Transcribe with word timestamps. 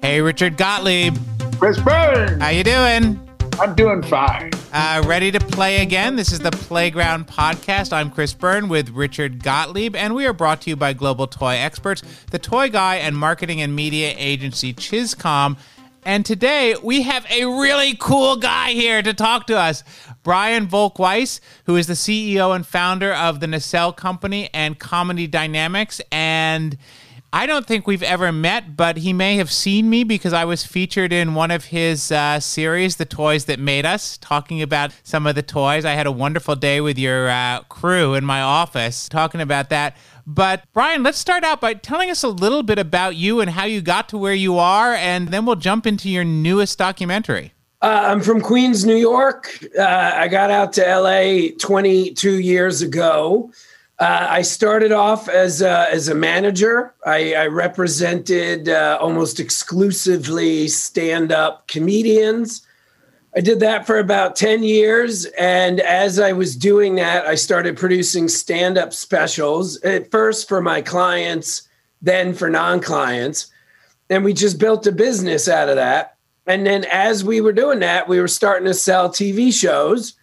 Hey, 0.00 0.22
Richard 0.22 0.56
Gottlieb. 0.56 1.16
Chris 1.58 1.78
Byrne. 1.80 2.40
How 2.40 2.48
you 2.48 2.64
doing? 2.64 3.20
I'm 3.60 3.74
doing 3.74 4.02
fine. 4.02 4.52
Uh, 4.72 5.02
ready 5.06 5.30
to 5.30 5.38
play 5.38 5.82
again? 5.82 6.16
This 6.16 6.32
is 6.32 6.38
the 6.38 6.50
Playground 6.50 7.26
Podcast. 7.26 7.92
I'm 7.92 8.10
Chris 8.10 8.32
Byrne 8.32 8.68
with 8.68 8.88
Richard 8.90 9.42
Gottlieb, 9.42 9.94
and 9.94 10.14
we 10.14 10.24
are 10.24 10.32
brought 10.32 10.62
to 10.62 10.70
you 10.70 10.76
by 10.76 10.94
Global 10.94 11.26
Toy 11.26 11.56
Experts, 11.56 12.02
the 12.30 12.38
toy 12.38 12.70
guy 12.70 12.96
and 12.96 13.14
marketing 13.14 13.60
and 13.60 13.76
media 13.76 14.14
agency 14.16 14.72
Chizcomm. 14.72 15.58
And 16.04 16.26
today 16.26 16.76
we 16.82 17.02
have 17.02 17.24
a 17.30 17.46
really 17.46 17.96
cool 17.98 18.36
guy 18.36 18.72
here 18.72 19.00
to 19.02 19.14
talk 19.14 19.46
to 19.46 19.58
us. 19.58 19.82
Brian 20.22 20.66
Volk-Weiss, 20.66 21.40
who 21.64 21.76
is 21.76 21.86
the 21.86 21.94
CEO 21.94 22.54
and 22.54 22.66
founder 22.66 23.12
of 23.12 23.40
the 23.40 23.46
Nacelle 23.46 23.92
Company 23.92 24.50
and 24.52 24.78
Comedy 24.78 25.26
Dynamics. 25.26 26.02
And 26.12 26.76
I 27.32 27.46
don't 27.46 27.66
think 27.66 27.86
we've 27.86 28.02
ever 28.02 28.30
met, 28.32 28.76
but 28.76 28.98
he 28.98 29.12
may 29.12 29.36
have 29.36 29.50
seen 29.50 29.88
me 29.88 30.04
because 30.04 30.32
I 30.32 30.44
was 30.44 30.64
featured 30.64 31.12
in 31.12 31.34
one 31.34 31.50
of 31.50 31.64
his 31.64 32.12
uh, 32.12 32.38
series, 32.38 32.96
The 32.96 33.06
Toys 33.06 33.46
That 33.46 33.58
Made 33.58 33.86
Us, 33.86 34.18
talking 34.18 34.60
about 34.60 34.92
some 35.02 35.26
of 35.26 35.34
the 35.34 35.42
toys. 35.42 35.84
I 35.84 35.92
had 35.92 36.06
a 36.06 36.12
wonderful 36.12 36.54
day 36.54 36.80
with 36.80 36.98
your 36.98 37.28
uh, 37.30 37.62
crew 37.62 38.14
in 38.14 38.24
my 38.24 38.40
office 38.42 39.08
talking 39.08 39.40
about 39.40 39.70
that. 39.70 39.96
But 40.26 40.64
Brian, 40.72 41.02
let's 41.02 41.18
start 41.18 41.44
out 41.44 41.60
by 41.60 41.74
telling 41.74 42.10
us 42.10 42.22
a 42.22 42.28
little 42.28 42.62
bit 42.62 42.78
about 42.78 43.16
you 43.16 43.40
and 43.40 43.50
how 43.50 43.64
you 43.64 43.82
got 43.82 44.08
to 44.10 44.18
where 44.18 44.34
you 44.34 44.58
are, 44.58 44.94
and 44.94 45.28
then 45.28 45.44
we'll 45.44 45.56
jump 45.56 45.86
into 45.86 46.08
your 46.08 46.24
newest 46.24 46.78
documentary. 46.78 47.52
Uh, 47.82 48.04
I'm 48.06 48.22
from 48.22 48.40
Queens, 48.40 48.86
New 48.86 48.96
York. 48.96 49.58
Uh, 49.78 49.82
I 49.82 50.28
got 50.28 50.50
out 50.50 50.72
to 50.74 50.82
LA 50.82 51.48
22 51.58 52.40
years 52.40 52.80
ago. 52.80 53.52
Uh, 53.98 54.26
I 54.30 54.42
started 54.42 54.90
off 54.90 55.28
as 55.28 55.60
a, 55.60 55.86
as 55.90 56.08
a 56.08 56.14
manager. 56.14 56.94
I, 57.04 57.34
I 57.34 57.46
represented 57.46 58.70
uh, 58.70 58.98
almost 59.00 59.38
exclusively 59.38 60.66
stand 60.68 61.30
up 61.30 61.68
comedians. 61.68 62.63
I 63.36 63.40
did 63.40 63.60
that 63.60 63.86
for 63.86 63.98
about 63.98 64.36
10 64.36 64.62
years. 64.62 65.24
And 65.38 65.80
as 65.80 66.20
I 66.20 66.32
was 66.32 66.54
doing 66.54 66.94
that, 66.96 67.26
I 67.26 67.34
started 67.34 67.76
producing 67.76 68.28
stand 68.28 68.78
up 68.78 68.92
specials, 68.92 69.80
at 69.82 70.10
first 70.10 70.48
for 70.48 70.60
my 70.60 70.80
clients, 70.82 71.68
then 72.00 72.32
for 72.32 72.48
non 72.48 72.80
clients. 72.80 73.48
And 74.08 74.24
we 74.24 74.32
just 74.32 74.58
built 74.58 74.86
a 74.86 74.92
business 74.92 75.48
out 75.48 75.68
of 75.68 75.76
that. 75.76 76.16
And 76.46 76.66
then 76.66 76.84
as 76.92 77.24
we 77.24 77.40
were 77.40 77.52
doing 77.52 77.80
that, 77.80 78.08
we 78.08 78.20
were 78.20 78.28
starting 78.28 78.66
to 78.66 78.74
sell 78.74 79.08
TV 79.08 79.52
shows 79.52 80.14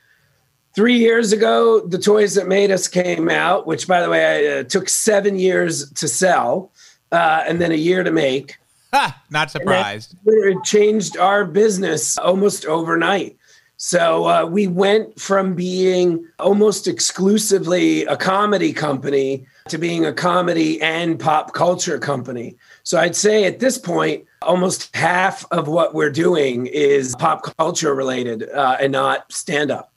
Three 0.73 0.99
years 0.99 1.33
ago, 1.33 1.81
the 1.81 1.97
toys 1.97 2.35
that 2.35 2.47
made 2.47 2.71
us 2.71 2.87
came 2.87 3.27
out, 3.27 3.67
which, 3.67 3.89
by 3.89 4.01
the 4.01 4.09
way, 4.09 4.59
uh, 4.59 4.63
took 4.63 4.87
seven 4.87 5.37
years 5.37 5.91
to 5.93 6.07
sell 6.07 6.71
uh, 7.11 7.43
and 7.45 7.59
then 7.59 7.73
a 7.73 7.75
year 7.75 8.03
to 8.03 8.11
make. 8.11 8.57
Ha, 8.93 9.21
not 9.29 9.51
surprised. 9.51 10.15
It 10.25 10.63
changed 10.63 11.17
our 11.17 11.45
business 11.45 12.17
almost 12.17 12.65
overnight. 12.65 13.37
So 13.77 14.27
uh, 14.27 14.45
we 14.45 14.67
went 14.67 15.19
from 15.19 15.55
being 15.55 16.27
almost 16.37 16.87
exclusively 16.87 18.05
a 18.05 18.15
comedy 18.15 18.73
company 18.73 19.47
to 19.69 19.79
being 19.79 20.05
a 20.05 20.13
comedy 20.13 20.79
and 20.83 21.19
pop 21.19 21.53
culture 21.53 21.97
company. 21.97 22.55
So 22.83 22.99
I'd 22.99 23.15
say 23.15 23.45
at 23.45 23.59
this 23.59 23.79
point, 23.79 24.25
almost 24.43 24.95
half 24.95 25.45
of 25.51 25.67
what 25.67 25.95
we're 25.95 26.11
doing 26.11 26.67
is 26.67 27.15
pop 27.15 27.55
culture 27.57 27.95
related 27.95 28.49
uh, 28.51 28.77
and 28.79 28.91
not 28.91 29.31
stand 29.31 29.71
up. 29.71 29.91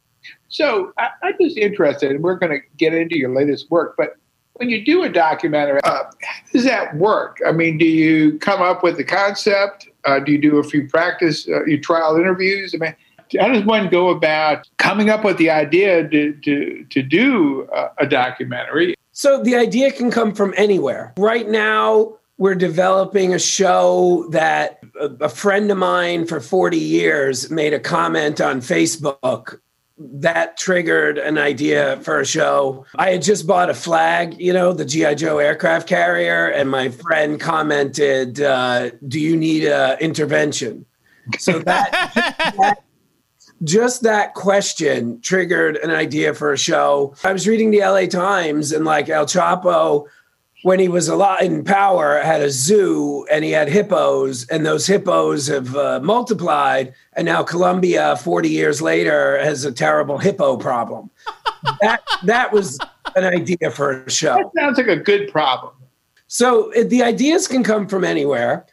So 0.48 0.92
I, 0.96 1.08
am 1.22 1.34
just 1.38 1.58
interested, 1.58 2.10
and 2.10 2.22
we're 2.22 2.36
going 2.36 2.52
to 2.52 2.66
get 2.78 2.94
into 2.94 3.18
your 3.18 3.34
latest 3.34 3.70
work, 3.70 3.96
but 3.98 4.16
when 4.54 4.70
you 4.70 4.84
do 4.84 5.02
a 5.02 5.08
documentary, 5.08 5.80
uh, 5.84 6.04
how 6.04 6.10
does 6.52 6.64
that 6.64 6.96
work? 6.96 7.38
I 7.46 7.52
mean, 7.52 7.78
do 7.78 7.84
you 7.84 8.38
come 8.38 8.62
up 8.62 8.82
with 8.82 8.96
the 8.96 9.04
concept? 9.04 9.88
Uh, 10.04 10.20
do 10.20 10.32
you 10.32 10.38
do 10.38 10.58
a 10.58 10.64
few 10.64 10.88
practice, 10.88 11.48
uh, 11.48 11.64
you 11.64 11.80
trial 11.80 12.16
interviews? 12.16 12.74
I 12.74 12.78
mean, 12.78 12.96
how 13.38 13.48
does 13.48 13.64
one 13.64 13.88
go 13.88 14.10
about 14.10 14.68
coming 14.76 15.10
up 15.10 15.24
with 15.24 15.38
the 15.38 15.50
idea 15.50 16.08
to, 16.08 16.32
to, 16.32 16.84
to 16.90 17.02
do 17.02 17.68
a 17.98 18.06
documentary? 18.06 18.94
So 19.12 19.42
the 19.42 19.56
idea 19.56 19.90
can 19.92 20.10
come 20.10 20.34
from 20.34 20.54
anywhere. 20.56 21.14
Right 21.16 21.48
now, 21.48 22.18
we're 22.36 22.54
developing 22.54 23.32
a 23.32 23.38
show 23.38 24.26
that 24.30 24.80
a 25.00 25.28
friend 25.28 25.70
of 25.70 25.78
mine 25.78 26.26
for 26.26 26.40
40 26.40 26.76
years 26.76 27.50
made 27.50 27.72
a 27.72 27.80
comment 27.80 28.40
on 28.40 28.60
Facebook 28.60 29.58
that 29.96 30.56
triggered 30.56 31.18
an 31.18 31.38
idea 31.38 31.98
for 31.98 32.20
a 32.20 32.26
show. 32.26 32.84
I 32.96 33.10
had 33.10 33.22
just 33.22 33.46
bought 33.46 33.70
a 33.70 33.74
Flagg, 33.74 34.40
you 34.40 34.52
know, 34.52 34.72
the 34.72 34.84
GI 34.84 35.14
Joe 35.16 35.38
aircraft 35.38 35.88
carrier, 35.88 36.48
and 36.48 36.68
my 36.68 36.88
friend 36.88 37.40
commented, 37.40 38.40
uh, 38.40 38.90
"Do 39.06 39.20
you 39.20 39.36
need 39.36 39.64
a 39.64 39.96
intervention?" 40.00 40.84
So 41.38 41.58
that, 41.60 42.12
that 42.58 42.82
just 43.64 44.02
that 44.02 44.34
question 44.34 45.20
triggered 45.20 45.76
an 45.76 45.90
idea 45.90 46.34
for 46.34 46.52
a 46.52 46.58
show. 46.58 47.14
I 47.22 47.32
was 47.32 47.46
reading 47.46 47.70
the 47.70 47.80
LA 47.80 48.06
Times, 48.06 48.72
and 48.72 48.84
like 48.84 49.08
El 49.08 49.26
Chapo 49.26 50.06
when 50.64 50.80
he 50.80 50.88
was 50.88 51.08
alive 51.08 51.42
in 51.42 51.62
power, 51.62 52.20
had 52.20 52.40
a 52.40 52.50
zoo 52.50 53.26
and 53.30 53.44
he 53.44 53.50
had 53.50 53.68
hippos, 53.68 54.48
and 54.48 54.64
those 54.64 54.86
hippos 54.86 55.46
have 55.46 55.76
uh, 55.76 56.00
multiplied. 56.02 56.94
And 57.12 57.26
now 57.26 57.42
Colombia, 57.42 58.16
40 58.16 58.48
years 58.48 58.80
later, 58.80 59.38
has 59.44 59.66
a 59.66 59.72
terrible 59.72 60.16
hippo 60.16 60.56
problem. 60.56 61.10
that 61.82 62.00
that 62.22 62.50
was 62.50 62.78
an 63.14 63.24
idea 63.24 63.70
for 63.70 64.04
a 64.04 64.10
show. 64.10 64.36
That 64.36 64.52
sounds 64.58 64.78
like 64.78 64.86
a 64.86 64.96
good 64.96 65.30
problem. 65.30 65.74
So 66.28 66.72
the 66.74 67.02
ideas 67.02 67.46
can 67.46 67.62
come 67.62 67.86
from 67.86 68.02
anywhere. 68.02 68.64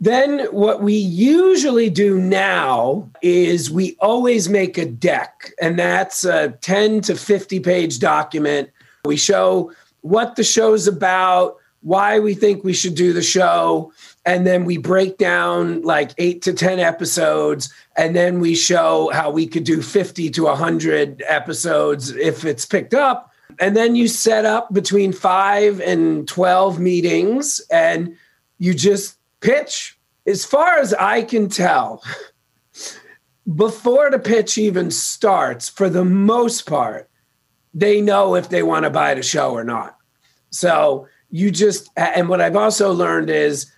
Then 0.00 0.40
what 0.50 0.82
we 0.82 0.94
usually 0.96 1.88
do 1.88 2.20
now 2.20 3.08
is 3.22 3.70
we 3.70 3.96
always 4.00 4.50
make 4.50 4.76
a 4.76 4.84
deck, 4.84 5.50
and 5.62 5.78
that's 5.78 6.26
a 6.26 6.50
10 6.60 7.00
to 7.02 7.16
50 7.16 7.60
page 7.60 8.00
document. 8.00 8.68
We 9.06 9.16
show 9.16 9.72
what 10.00 10.36
the 10.36 10.44
show's 10.44 10.86
about, 10.86 11.56
why 11.80 12.18
we 12.18 12.34
think 12.34 12.64
we 12.64 12.72
should 12.72 12.94
do 12.94 13.12
the 13.12 13.22
show. 13.22 13.92
And 14.24 14.46
then 14.46 14.64
we 14.64 14.76
break 14.76 15.16
down 15.16 15.82
like 15.82 16.12
eight 16.18 16.42
to 16.42 16.52
10 16.52 16.80
episodes. 16.80 17.72
And 17.96 18.14
then 18.14 18.40
we 18.40 18.54
show 18.54 19.10
how 19.12 19.30
we 19.30 19.46
could 19.46 19.64
do 19.64 19.80
50 19.80 20.30
to 20.30 20.44
100 20.44 21.22
episodes 21.26 22.10
if 22.10 22.44
it's 22.44 22.66
picked 22.66 22.94
up. 22.94 23.32
And 23.58 23.76
then 23.76 23.96
you 23.96 24.08
set 24.08 24.44
up 24.44 24.72
between 24.72 25.12
five 25.12 25.80
and 25.80 26.28
12 26.28 26.78
meetings 26.78 27.60
and 27.70 28.16
you 28.58 28.74
just 28.74 29.16
pitch. 29.40 29.98
As 30.26 30.44
far 30.44 30.78
as 30.78 30.92
I 30.94 31.22
can 31.22 31.48
tell, 31.48 32.02
before 33.56 34.10
the 34.10 34.18
pitch 34.18 34.58
even 34.58 34.90
starts, 34.90 35.68
for 35.68 35.88
the 35.88 36.04
most 36.04 36.66
part, 36.66 37.07
they 37.74 38.00
know 38.00 38.34
if 38.34 38.48
they 38.48 38.62
want 38.62 38.84
to 38.84 38.90
buy 38.90 39.14
the 39.14 39.22
show 39.22 39.52
or 39.52 39.64
not. 39.64 39.96
So 40.50 41.06
you 41.30 41.50
just 41.50 41.90
and 41.96 42.28
what 42.28 42.40
I've 42.40 42.56
also 42.56 42.92
learned 42.92 43.30
is 43.30 43.70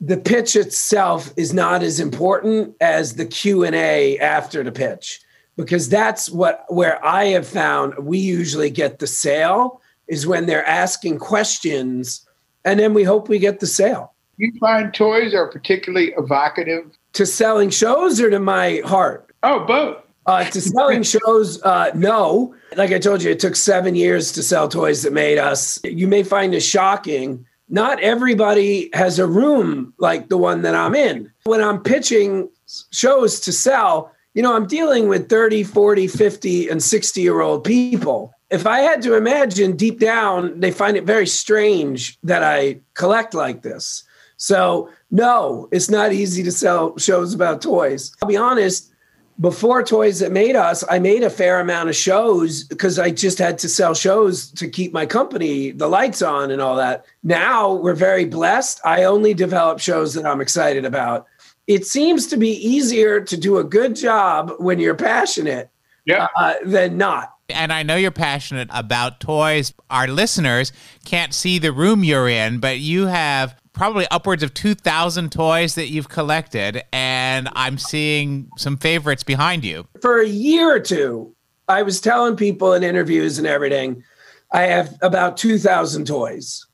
the 0.00 0.16
pitch 0.16 0.56
itself 0.56 1.32
is 1.36 1.54
not 1.54 1.82
as 1.82 2.00
important 2.00 2.74
as 2.80 3.14
the 3.14 3.26
Q&A 3.26 4.18
after 4.18 4.62
the 4.62 4.72
pitch 4.72 5.20
because 5.56 5.88
that's 5.88 6.30
what 6.30 6.64
where 6.68 7.02
I 7.04 7.26
have 7.26 7.46
found 7.46 7.94
we 7.98 8.18
usually 8.18 8.70
get 8.70 8.98
the 8.98 9.06
sale 9.06 9.80
is 10.08 10.26
when 10.26 10.46
they're 10.46 10.66
asking 10.66 11.18
questions 11.18 12.26
and 12.64 12.78
then 12.80 12.94
we 12.94 13.04
hope 13.04 13.28
we 13.28 13.38
get 13.38 13.60
the 13.60 13.66
sale. 13.66 14.12
You 14.36 14.52
find 14.60 14.92
toys 14.92 15.34
are 15.34 15.50
particularly 15.50 16.12
evocative 16.18 16.96
to 17.14 17.24
selling 17.24 17.70
shows 17.70 18.20
or 18.20 18.28
to 18.28 18.38
my 18.38 18.82
heart? 18.84 19.32
Oh, 19.42 19.64
both. 19.64 20.02
Uh, 20.26 20.44
to 20.44 20.60
selling 20.60 21.02
shows, 21.04 21.62
uh, 21.62 21.90
no. 21.94 22.54
Like 22.76 22.92
I 22.92 22.98
told 22.98 23.22
you, 23.22 23.30
it 23.30 23.38
took 23.38 23.54
seven 23.54 23.94
years 23.94 24.32
to 24.32 24.42
sell 24.42 24.68
toys 24.68 25.02
that 25.02 25.12
made 25.12 25.38
us. 25.38 25.78
You 25.84 26.08
may 26.08 26.24
find 26.24 26.54
it 26.54 26.60
shocking. 26.60 27.46
Not 27.68 28.00
everybody 28.00 28.90
has 28.92 29.18
a 29.18 29.26
room 29.26 29.94
like 29.98 30.28
the 30.28 30.36
one 30.36 30.62
that 30.62 30.74
I'm 30.74 30.94
in. 30.94 31.32
When 31.44 31.62
I'm 31.62 31.80
pitching 31.80 32.48
shows 32.90 33.40
to 33.40 33.52
sell, 33.52 34.12
you 34.34 34.42
know, 34.42 34.54
I'm 34.54 34.66
dealing 34.66 35.08
with 35.08 35.28
30, 35.28 35.62
40, 35.62 36.08
50, 36.08 36.68
and 36.68 36.82
60 36.82 37.20
year 37.20 37.40
old 37.40 37.64
people. 37.64 38.32
If 38.50 38.66
I 38.66 38.80
had 38.80 39.02
to 39.02 39.16
imagine 39.16 39.76
deep 39.76 39.98
down, 39.98 40.60
they 40.60 40.70
find 40.70 40.96
it 40.96 41.04
very 41.04 41.26
strange 41.26 42.18
that 42.22 42.42
I 42.42 42.80
collect 42.94 43.34
like 43.34 43.62
this. 43.62 44.04
So, 44.36 44.90
no, 45.10 45.68
it's 45.72 45.88
not 45.88 46.12
easy 46.12 46.42
to 46.42 46.52
sell 46.52 46.96
shows 46.98 47.32
about 47.32 47.62
toys. 47.62 48.14
I'll 48.20 48.28
be 48.28 48.36
honest, 48.36 48.92
before 49.38 49.82
Toys 49.82 50.20
That 50.20 50.32
Made 50.32 50.56
Us, 50.56 50.82
I 50.88 50.98
made 50.98 51.22
a 51.22 51.30
fair 51.30 51.60
amount 51.60 51.88
of 51.88 51.96
shows 51.96 52.64
because 52.64 52.98
I 52.98 53.10
just 53.10 53.38
had 53.38 53.58
to 53.58 53.68
sell 53.68 53.94
shows 53.94 54.50
to 54.52 54.68
keep 54.68 54.92
my 54.92 55.04
company, 55.04 55.72
the 55.72 55.88
lights 55.88 56.22
on 56.22 56.50
and 56.50 56.62
all 56.62 56.76
that. 56.76 57.04
Now 57.22 57.74
we're 57.74 57.94
very 57.94 58.24
blessed. 58.24 58.80
I 58.84 59.04
only 59.04 59.34
develop 59.34 59.78
shows 59.78 60.14
that 60.14 60.24
I'm 60.24 60.40
excited 60.40 60.84
about. 60.84 61.26
It 61.66 61.84
seems 61.84 62.26
to 62.28 62.36
be 62.36 62.50
easier 62.50 63.20
to 63.20 63.36
do 63.36 63.58
a 63.58 63.64
good 63.64 63.96
job 63.96 64.52
when 64.58 64.78
you're 64.78 64.94
passionate 64.94 65.68
yeah. 66.04 66.28
uh, 66.36 66.54
than 66.64 66.96
not. 66.96 67.34
And 67.48 67.72
I 67.72 67.82
know 67.82 67.96
you're 67.96 68.10
passionate 68.10 68.68
about 68.72 69.20
toys. 69.20 69.72
Our 69.90 70.08
listeners 70.08 70.72
can't 71.04 71.34
see 71.34 71.58
the 71.58 71.72
room 71.72 72.02
you're 72.02 72.28
in, 72.28 72.58
but 72.58 72.78
you 72.78 73.06
have 73.06 73.56
probably 73.76 74.06
upwards 74.10 74.42
of 74.42 74.54
2,000 74.54 75.30
toys 75.30 75.74
that 75.74 75.88
you've 75.88 76.08
collected, 76.08 76.82
and 76.92 77.15
I'm 77.54 77.78
seeing 77.78 78.48
some 78.56 78.76
favorites 78.76 79.22
behind 79.22 79.64
you. 79.64 79.86
For 80.00 80.20
a 80.20 80.26
year 80.26 80.74
or 80.74 80.80
two, 80.80 81.34
I 81.68 81.82
was 81.82 82.00
telling 82.00 82.36
people 82.36 82.72
in 82.72 82.82
interviews 82.82 83.38
and 83.38 83.46
everything, 83.46 84.04
I 84.52 84.62
have 84.62 84.96
about 85.02 85.36
2,000 85.36 86.06
toys. 86.06 86.66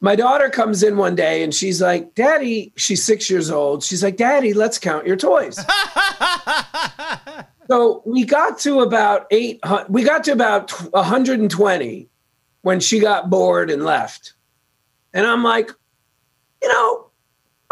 My 0.00 0.16
daughter 0.16 0.48
comes 0.48 0.82
in 0.82 0.96
one 0.96 1.14
day 1.14 1.42
and 1.42 1.54
she's 1.54 1.80
like, 1.80 2.14
Daddy, 2.14 2.72
she's 2.76 3.04
six 3.04 3.30
years 3.30 3.50
old. 3.50 3.84
She's 3.84 4.02
like, 4.02 4.16
Daddy, 4.16 4.52
let's 4.52 4.78
count 4.78 5.06
your 5.06 5.16
toys. 5.16 5.56
so 7.68 8.02
we 8.04 8.24
got 8.24 8.58
to 8.60 8.80
about 8.80 9.26
eight, 9.30 9.60
we 9.88 10.02
got 10.02 10.24
to 10.24 10.32
about 10.32 10.70
120 10.92 12.08
when 12.62 12.80
she 12.80 12.98
got 12.98 13.30
bored 13.30 13.70
and 13.70 13.84
left. 13.84 14.34
And 15.14 15.26
I'm 15.26 15.44
like, 15.44 15.70
you 16.62 16.68
know, 16.68 17.10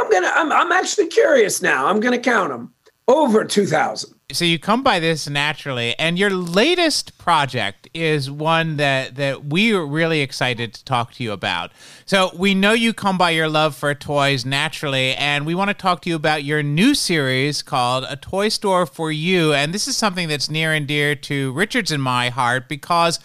I'm 0.00 0.10
gonna. 0.10 0.32
I'm, 0.34 0.50
I'm 0.52 0.72
actually 0.72 1.08
curious 1.08 1.60
now. 1.60 1.86
I'm 1.86 2.00
gonna 2.00 2.18
count 2.18 2.50
them 2.50 2.72
over 3.06 3.44
two 3.44 3.66
thousand. 3.66 4.14
So 4.32 4.44
you 4.44 4.60
come 4.60 4.84
by 4.84 5.00
this 5.00 5.28
naturally, 5.28 5.98
and 5.98 6.16
your 6.16 6.30
latest 6.30 7.18
project 7.18 7.88
is 7.92 8.30
one 8.30 8.76
that 8.76 9.16
that 9.16 9.46
we 9.46 9.74
are 9.74 9.84
really 9.84 10.20
excited 10.20 10.72
to 10.74 10.84
talk 10.84 11.12
to 11.14 11.24
you 11.24 11.32
about. 11.32 11.72
So 12.06 12.30
we 12.34 12.54
know 12.54 12.72
you 12.72 12.94
come 12.94 13.18
by 13.18 13.30
your 13.30 13.48
love 13.48 13.74
for 13.74 13.92
toys 13.94 14.46
naturally, 14.46 15.14
and 15.16 15.44
we 15.44 15.54
want 15.54 15.68
to 15.68 15.74
talk 15.74 16.02
to 16.02 16.08
you 16.08 16.16
about 16.16 16.44
your 16.44 16.62
new 16.62 16.94
series 16.94 17.60
called 17.62 18.04
A 18.08 18.16
Toy 18.16 18.48
Store 18.48 18.86
for 18.86 19.10
You. 19.10 19.52
And 19.52 19.74
this 19.74 19.88
is 19.88 19.96
something 19.96 20.28
that's 20.28 20.48
near 20.48 20.72
and 20.72 20.86
dear 20.86 21.14
to 21.16 21.52
Richard's 21.52 21.90
and 21.90 22.02
my 22.02 22.28
heart 22.28 22.68
because 22.68 23.18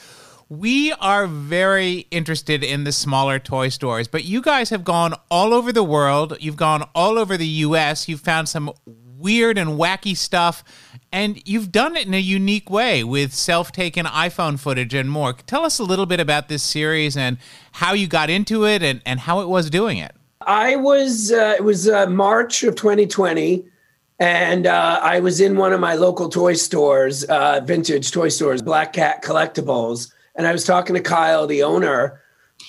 we 0.49 0.91
are 0.93 1.25
very 1.27 2.07
interested 2.11 2.63
in 2.63 2.83
the 2.83 2.91
smaller 2.91 3.39
toy 3.39 3.69
stores, 3.69 4.07
but 4.07 4.25
you 4.25 4.41
guys 4.41 4.69
have 4.69 4.83
gone 4.83 5.13
all 5.31 5.53
over 5.53 5.71
the 5.71 5.83
world. 5.83 6.37
You've 6.39 6.55
gone 6.55 6.87
all 6.93 7.17
over 7.17 7.35
the 7.35 7.47
US. 7.47 8.07
You've 8.07 8.21
found 8.21 8.47
some 8.47 8.71
weird 8.85 9.57
and 9.57 9.71
wacky 9.71 10.15
stuff, 10.15 10.63
and 11.11 11.41
you've 11.47 11.71
done 11.71 11.95
it 11.95 12.05
in 12.05 12.13
a 12.13 12.19
unique 12.19 12.69
way 12.69 13.03
with 13.03 13.33
self 13.33 13.71
taken 13.71 14.05
iPhone 14.05 14.59
footage 14.59 14.93
and 14.93 15.09
more. 15.09 15.33
Tell 15.33 15.65
us 15.65 15.79
a 15.79 15.83
little 15.83 16.05
bit 16.05 16.19
about 16.19 16.47
this 16.47 16.61
series 16.61 17.17
and 17.17 17.37
how 17.73 17.93
you 17.93 18.07
got 18.07 18.29
into 18.29 18.65
it 18.65 18.83
and, 18.83 19.01
and 19.05 19.21
how 19.21 19.41
it 19.41 19.47
was 19.47 19.69
doing 19.69 19.97
it. 19.97 20.13
I 20.41 20.75
was, 20.75 21.31
uh, 21.31 21.55
it 21.57 21.63
was 21.63 21.89
uh, 21.89 22.05
March 22.07 22.63
of 22.63 22.75
2020 22.75 23.65
and 24.19 24.65
uh, 24.67 24.99
I 25.01 25.19
was 25.19 25.41
in 25.41 25.57
one 25.57 25.73
of 25.73 25.79
my 25.79 25.95
local 25.95 26.29
toy 26.29 26.53
stores, 26.53 27.23
uh, 27.25 27.61
vintage 27.63 28.11
toy 28.11 28.29
stores, 28.29 28.61
Black 28.61 28.93
Cat 28.93 29.23
Collectibles, 29.23 30.11
and 30.35 30.47
I 30.47 30.51
was 30.51 30.63
talking 30.63 30.95
to 30.95 31.01
Kyle, 31.01 31.47
the 31.47 31.63
owner, 31.63 32.21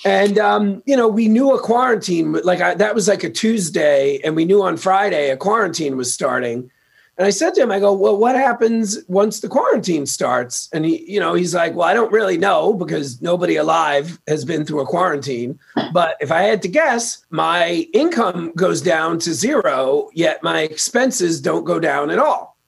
and 0.04 0.38
um, 0.38 0.82
you 0.86 0.96
know, 0.96 1.08
we 1.08 1.28
knew 1.28 1.52
a 1.52 1.60
quarantine. 1.60 2.32
Like 2.32 2.60
I, 2.60 2.74
that 2.74 2.94
was 2.94 3.08
like 3.08 3.24
a 3.24 3.30
Tuesday, 3.30 4.20
and 4.24 4.36
we 4.36 4.44
knew 4.44 4.62
on 4.62 4.76
Friday 4.76 5.30
a 5.30 5.36
quarantine 5.36 5.96
was 5.96 6.12
starting. 6.12 6.70
And 7.18 7.26
I 7.26 7.30
said 7.30 7.54
to 7.54 7.62
him, 7.62 7.70
I 7.70 7.80
go, 7.80 7.94
well, 7.94 8.18
what 8.18 8.34
happens 8.34 8.98
once 9.08 9.40
the 9.40 9.48
quarantine 9.48 10.04
starts? 10.04 10.68
And 10.74 10.84
he, 10.84 11.10
you 11.10 11.18
know, 11.18 11.32
he's 11.32 11.54
like, 11.54 11.74
well, 11.74 11.88
I 11.88 11.94
don't 11.94 12.12
really 12.12 12.36
know 12.36 12.74
because 12.74 13.22
nobody 13.22 13.56
alive 13.56 14.20
has 14.28 14.44
been 14.44 14.66
through 14.66 14.80
a 14.80 14.86
quarantine. 14.86 15.58
But 15.94 16.16
if 16.20 16.30
I 16.30 16.42
had 16.42 16.60
to 16.62 16.68
guess, 16.68 17.24
my 17.30 17.88
income 17.94 18.52
goes 18.54 18.82
down 18.82 19.18
to 19.20 19.32
zero, 19.32 20.10
yet 20.12 20.42
my 20.42 20.60
expenses 20.60 21.40
don't 21.40 21.64
go 21.64 21.80
down 21.80 22.10
at 22.10 22.18
all. 22.18 22.58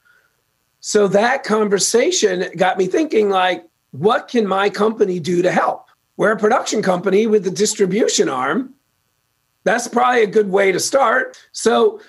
So 0.80 1.08
that 1.08 1.44
conversation 1.44 2.46
got 2.56 2.78
me 2.78 2.86
thinking, 2.86 3.28
like, 3.28 3.67
what 3.92 4.28
can 4.28 4.46
my 4.46 4.70
company 4.70 5.20
do 5.20 5.42
to 5.42 5.50
help? 5.50 5.88
We're 6.16 6.32
a 6.32 6.36
production 6.36 6.82
company 6.82 7.26
with 7.26 7.46
a 7.46 7.50
distribution 7.50 8.28
arm. 8.28 8.74
That's 9.64 9.88
probably 9.88 10.22
a 10.22 10.26
good 10.26 10.50
way 10.50 10.72
to 10.72 10.80
start. 10.80 11.38
So 11.52 12.00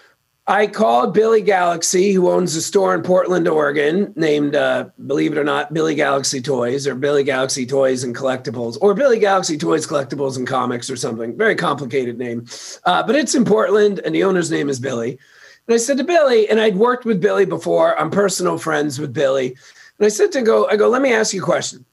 I 0.47 0.65
called 0.65 1.13
Billy 1.13 1.41
Galaxy, 1.41 2.11
who 2.11 2.31
owns 2.31 2.55
a 2.55 2.61
store 2.63 2.95
in 2.95 3.03
Portland, 3.03 3.47
Oregon, 3.47 4.11
named, 4.15 4.55
uh, 4.55 4.89
believe 5.05 5.31
it 5.31 5.37
or 5.37 5.43
not, 5.43 5.71
Billy 5.71 5.93
Galaxy 5.93 6.41
Toys 6.41 6.87
or 6.87 6.95
Billy 6.95 7.23
Galaxy 7.23 7.67
Toys 7.67 8.03
and 8.03 8.15
Collectibles 8.15 8.75
or 8.81 8.95
Billy 8.95 9.19
Galaxy 9.19 9.59
Toys, 9.59 9.85
Collectibles, 9.85 10.37
and 10.37 10.47
Comics 10.47 10.89
or 10.89 10.95
something. 10.95 11.37
Very 11.37 11.55
complicated 11.55 12.17
name. 12.17 12.47
Uh, 12.85 13.03
but 13.03 13.15
it's 13.15 13.35
in 13.35 13.45
Portland, 13.45 13.99
and 14.03 14.15
the 14.15 14.23
owner's 14.23 14.49
name 14.49 14.69
is 14.69 14.79
Billy. 14.79 15.19
And 15.67 15.75
I 15.75 15.77
said 15.77 15.99
to 15.99 16.03
Billy, 16.03 16.49
and 16.49 16.59
I'd 16.59 16.77
worked 16.77 17.05
with 17.05 17.21
Billy 17.21 17.45
before, 17.45 17.99
I'm 17.99 18.09
personal 18.09 18.57
friends 18.57 18.97
with 18.97 19.13
Billy. 19.13 19.55
And 20.00 20.06
I 20.06 20.10
said 20.10 20.31
to 20.31 20.42
go, 20.42 20.68
I 20.68 20.78
go, 20.78 20.90
let 20.90 21.01
me 21.01 21.13
ask 21.13 21.34
you 21.34 21.42
a 21.42 21.46
question. 21.46 21.86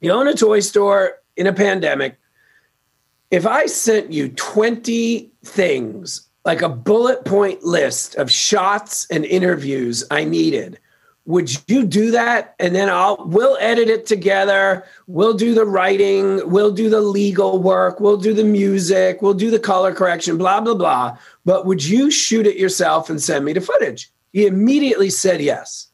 You 0.00 0.12
own 0.12 0.28
a 0.28 0.34
toy 0.34 0.60
store 0.60 1.20
in 1.36 1.46
a 1.46 1.52
pandemic. 1.52 2.18
If 3.30 3.46
I 3.46 3.66
sent 3.66 4.12
you 4.12 4.30
20 4.30 5.30
things, 5.44 6.28
like 6.44 6.62
a 6.62 6.68
bullet 6.68 7.26
point 7.26 7.62
list 7.62 8.14
of 8.14 8.30
shots 8.30 9.06
and 9.10 9.24
interviews 9.26 10.04
I 10.10 10.24
needed, 10.24 10.78
would 11.26 11.68
you 11.68 11.84
do 11.84 12.10
that? 12.12 12.54
And 12.58 12.74
then 12.74 12.88
I'll 12.88 13.22
we'll 13.26 13.58
edit 13.60 13.90
it 13.90 14.06
together. 14.06 14.86
We'll 15.08 15.34
do 15.34 15.52
the 15.52 15.66
writing, 15.66 16.40
we'll 16.48 16.72
do 16.72 16.88
the 16.88 17.02
legal 17.02 17.60
work, 17.60 18.00
we'll 18.00 18.16
do 18.16 18.32
the 18.32 18.44
music, 18.44 19.20
we'll 19.20 19.34
do 19.34 19.50
the 19.50 19.58
color 19.58 19.92
correction, 19.92 20.38
blah, 20.38 20.62
blah, 20.62 20.74
blah. 20.74 21.18
But 21.44 21.66
would 21.66 21.84
you 21.84 22.10
shoot 22.10 22.46
it 22.46 22.56
yourself 22.56 23.10
and 23.10 23.20
send 23.20 23.44
me 23.44 23.52
the 23.52 23.60
footage? 23.60 24.10
He 24.32 24.46
immediately 24.46 25.10
said 25.10 25.42
yes. 25.42 25.87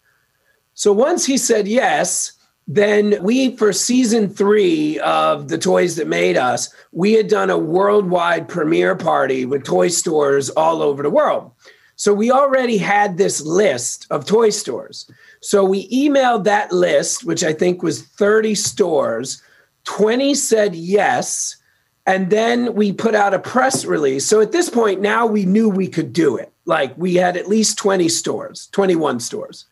So 0.85 0.93
once 0.93 1.25
he 1.25 1.39
said 1.39 1.67
yes, 1.67 2.33
then 2.69 3.17
we, 3.23 3.57
for 3.57 3.73
season 3.73 4.29
three 4.29 4.99
of 4.99 5.49
The 5.49 5.57
Toys 5.57 5.97
That 5.97 6.09
Made 6.09 6.37
Us, 6.37 6.75
we 6.93 7.15
had 7.15 7.27
done 7.27 7.49
a 7.49 7.57
worldwide 7.57 8.51
premiere 8.51 8.95
party 8.95 9.47
with 9.47 9.65
toy 9.65 9.89
stores 9.89 10.51
all 10.51 10.83
over 10.83 11.03
the 11.03 11.09
world. 11.09 11.53
So 11.97 12.13
we 12.13 12.31
already 12.31 12.77
had 12.77 13.17
this 13.17 13.41
list 13.41 14.07
of 14.11 14.27
toy 14.27 14.51
stores. 14.51 15.11
So 15.41 15.65
we 15.65 15.89
emailed 15.89 16.45
that 16.45 16.71
list, 16.71 17.25
which 17.25 17.43
I 17.43 17.55
think 17.55 17.83
was 17.83 18.03
30 18.03 18.55
stores. 18.55 19.43
20 19.85 20.35
said 20.35 20.75
yes. 20.75 21.57
And 22.05 22.29
then 22.29 22.75
we 22.75 22.93
put 22.93 23.15
out 23.15 23.33
a 23.33 23.39
press 23.39 23.87
release. 23.87 24.27
So 24.27 24.43
at 24.43 24.53
this 24.53 24.69
point, 24.69 25.01
now 25.01 25.25
we 25.25 25.47
knew 25.47 25.71
we 25.71 25.89
could 25.89 26.13
do 26.13 26.37
it. 26.37 26.53
Like 26.67 26.93
we 26.99 27.15
had 27.15 27.39
at 27.39 27.49
least 27.49 27.79
20 27.79 28.07
stores, 28.11 28.69
21 28.73 29.21
stores. 29.21 29.65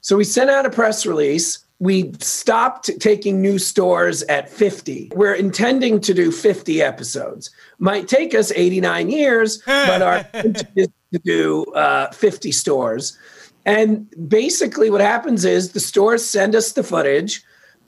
So 0.00 0.16
we 0.16 0.24
sent 0.24 0.50
out 0.50 0.66
a 0.66 0.70
press 0.70 1.06
release. 1.06 1.58
We 1.80 2.12
stopped 2.18 2.90
taking 3.00 3.40
new 3.40 3.58
stores 3.58 4.22
at 4.24 4.48
50. 4.48 5.12
We're 5.14 5.34
intending 5.34 6.00
to 6.00 6.14
do 6.14 6.32
50 6.32 6.82
episodes. 6.82 7.50
Might 7.78 8.08
take 8.08 8.34
us 8.34 8.50
89 8.54 9.10
years, 9.10 9.62
but 9.64 10.02
our 10.02 10.26
intent 10.34 10.68
is 10.76 10.88
to 11.12 11.18
do 11.20 11.64
uh, 11.74 12.10
50 12.10 12.52
stores. 12.52 13.16
And 13.64 14.08
basically, 14.28 14.90
what 14.90 15.00
happens 15.00 15.44
is 15.44 15.72
the 15.72 15.80
stores 15.80 16.24
send 16.24 16.56
us 16.56 16.72
the 16.72 16.82
footage. 16.82 17.44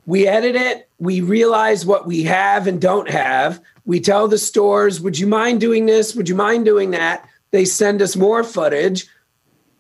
We 0.06 0.26
edit 0.26 0.54
it. 0.54 0.88
We 0.98 1.20
realize 1.20 1.86
what 1.86 2.06
we 2.06 2.22
have 2.24 2.66
and 2.66 2.80
don't 2.80 3.08
have. 3.08 3.60
We 3.86 4.00
tell 4.00 4.28
the 4.28 4.38
stores, 4.38 5.00
Would 5.00 5.18
you 5.18 5.26
mind 5.26 5.60
doing 5.60 5.86
this? 5.86 6.14
Would 6.14 6.28
you 6.28 6.34
mind 6.34 6.64
doing 6.64 6.90
that? 6.92 7.28
They 7.50 7.64
send 7.64 8.02
us 8.02 8.14
more 8.14 8.44
footage. 8.44 9.06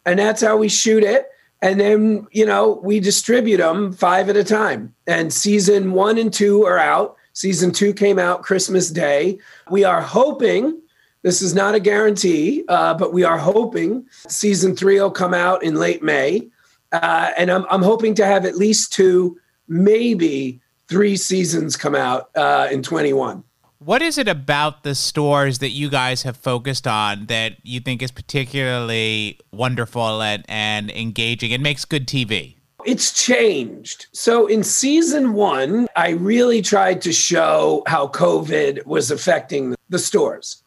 And 0.06 0.18
that's 0.18 0.40
how 0.40 0.56
we 0.56 0.68
shoot 0.68 1.04
it 1.04 1.28
and 1.62 1.80
then 1.80 2.26
you 2.32 2.46
know 2.46 2.80
we 2.82 3.00
distribute 3.00 3.58
them 3.58 3.92
five 3.92 4.28
at 4.28 4.36
a 4.36 4.44
time. 4.44 4.94
And 5.06 5.32
season 5.32 5.92
one 5.92 6.18
and 6.18 6.32
two 6.32 6.64
are 6.64 6.78
out. 6.78 7.16
Season 7.32 7.72
two 7.72 7.92
came 7.92 8.18
out 8.18 8.42
christmas 8.42 8.90
day. 8.90 9.38
We 9.70 9.84
are 9.84 10.00
hoping 10.00 10.80
this 11.22 11.42
is 11.42 11.54
not 11.54 11.74
a 11.74 11.80
guarantee 11.80 12.64
uh, 12.68 12.94
but 12.94 13.12
we 13.12 13.24
are 13.24 13.38
hoping 13.38 14.06
season 14.28 14.74
three 14.74 15.00
will 15.00 15.10
come 15.10 15.34
out 15.34 15.62
in 15.62 15.74
late 15.74 16.02
may. 16.02 16.48
Uh, 16.92 17.30
and 17.36 17.50
I'm, 17.50 17.66
I'm 17.70 17.82
hoping 17.82 18.14
to 18.16 18.26
have 18.26 18.44
at 18.44 18.56
least 18.56 18.92
two 18.92 19.38
maybe 19.68 20.60
three 20.88 21.16
seasons 21.16 21.76
come 21.76 21.94
out 21.94 22.30
uh, 22.34 22.68
in 22.70 22.82
21 22.82 23.44
what 23.80 24.02
is 24.02 24.18
it 24.18 24.28
about 24.28 24.82
the 24.82 24.94
stores 24.94 25.58
that 25.58 25.70
you 25.70 25.88
guys 25.88 26.22
have 26.22 26.36
focused 26.36 26.86
on 26.86 27.26
that 27.26 27.56
you 27.62 27.80
think 27.80 28.02
is 28.02 28.10
particularly 28.10 29.40
wonderful 29.52 30.20
and, 30.20 30.44
and 30.48 30.90
engaging 30.90 31.52
and 31.54 31.62
makes 31.62 31.86
good 31.86 32.06
TV? 32.06 32.56
It's 32.84 33.10
changed. 33.24 34.06
So 34.12 34.46
in 34.46 34.64
season 34.64 35.32
one, 35.32 35.86
I 35.96 36.10
really 36.10 36.60
tried 36.60 37.00
to 37.02 37.12
show 37.12 37.82
how 37.86 38.08
COVID 38.08 38.84
was 38.84 39.10
affecting 39.10 39.74
the 39.88 39.98
stores. 39.98 40.62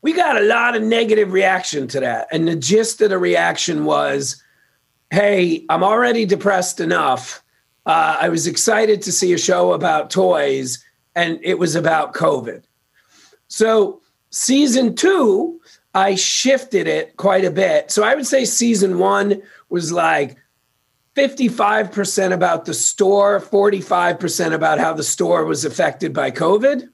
We 0.00 0.14
got 0.14 0.40
a 0.40 0.44
lot 0.44 0.74
of 0.76 0.82
negative 0.82 1.32
reaction 1.32 1.86
to 1.88 2.00
that. 2.00 2.26
And 2.32 2.48
the 2.48 2.56
gist 2.56 3.02
of 3.02 3.10
the 3.10 3.18
reaction 3.18 3.84
was 3.84 4.42
hey, 5.12 5.64
I'm 5.68 5.84
already 5.84 6.24
depressed 6.24 6.80
enough. 6.80 7.42
Uh, 7.86 8.16
I 8.20 8.28
was 8.28 8.48
excited 8.48 9.02
to 9.02 9.12
see 9.12 9.32
a 9.32 9.38
show 9.38 9.72
about 9.72 10.10
toys 10.10 10.84
and 11.16 11.40
it 11.42 11.58
was 11.58 11.74
about 11.74 12.14
COVID. 12.14 12.62
So, 13.48 14.02
season 14.30 14.94
two, 14.94 15.60
I 15.94 16.14
shifted 16.14 16.86
it 16.86 17.16
quite 17.16 17.44
a 17.44 17.50
bit. 17.50 17.90
So, 17.90 18.04
I 18.04 18.14
would 18.14 18.26
say 18.26 18.44
season 18.44 18.98
one 18.98 19.42
was 19.68 19.90
like, 19.90 20.36
55% 21.16 22.32
about 22.32 22.66
the 22.66 22.74
store, 22.74 23.40
45% 23.40 24.52
about 24.52 24.78
how 24.78 24.92
the 24.92 25.02
store 25.02 25.46
was 25.46 25.64
affected 25.64 26.12
by 26.12 26.30
COVID. 26.30 26.90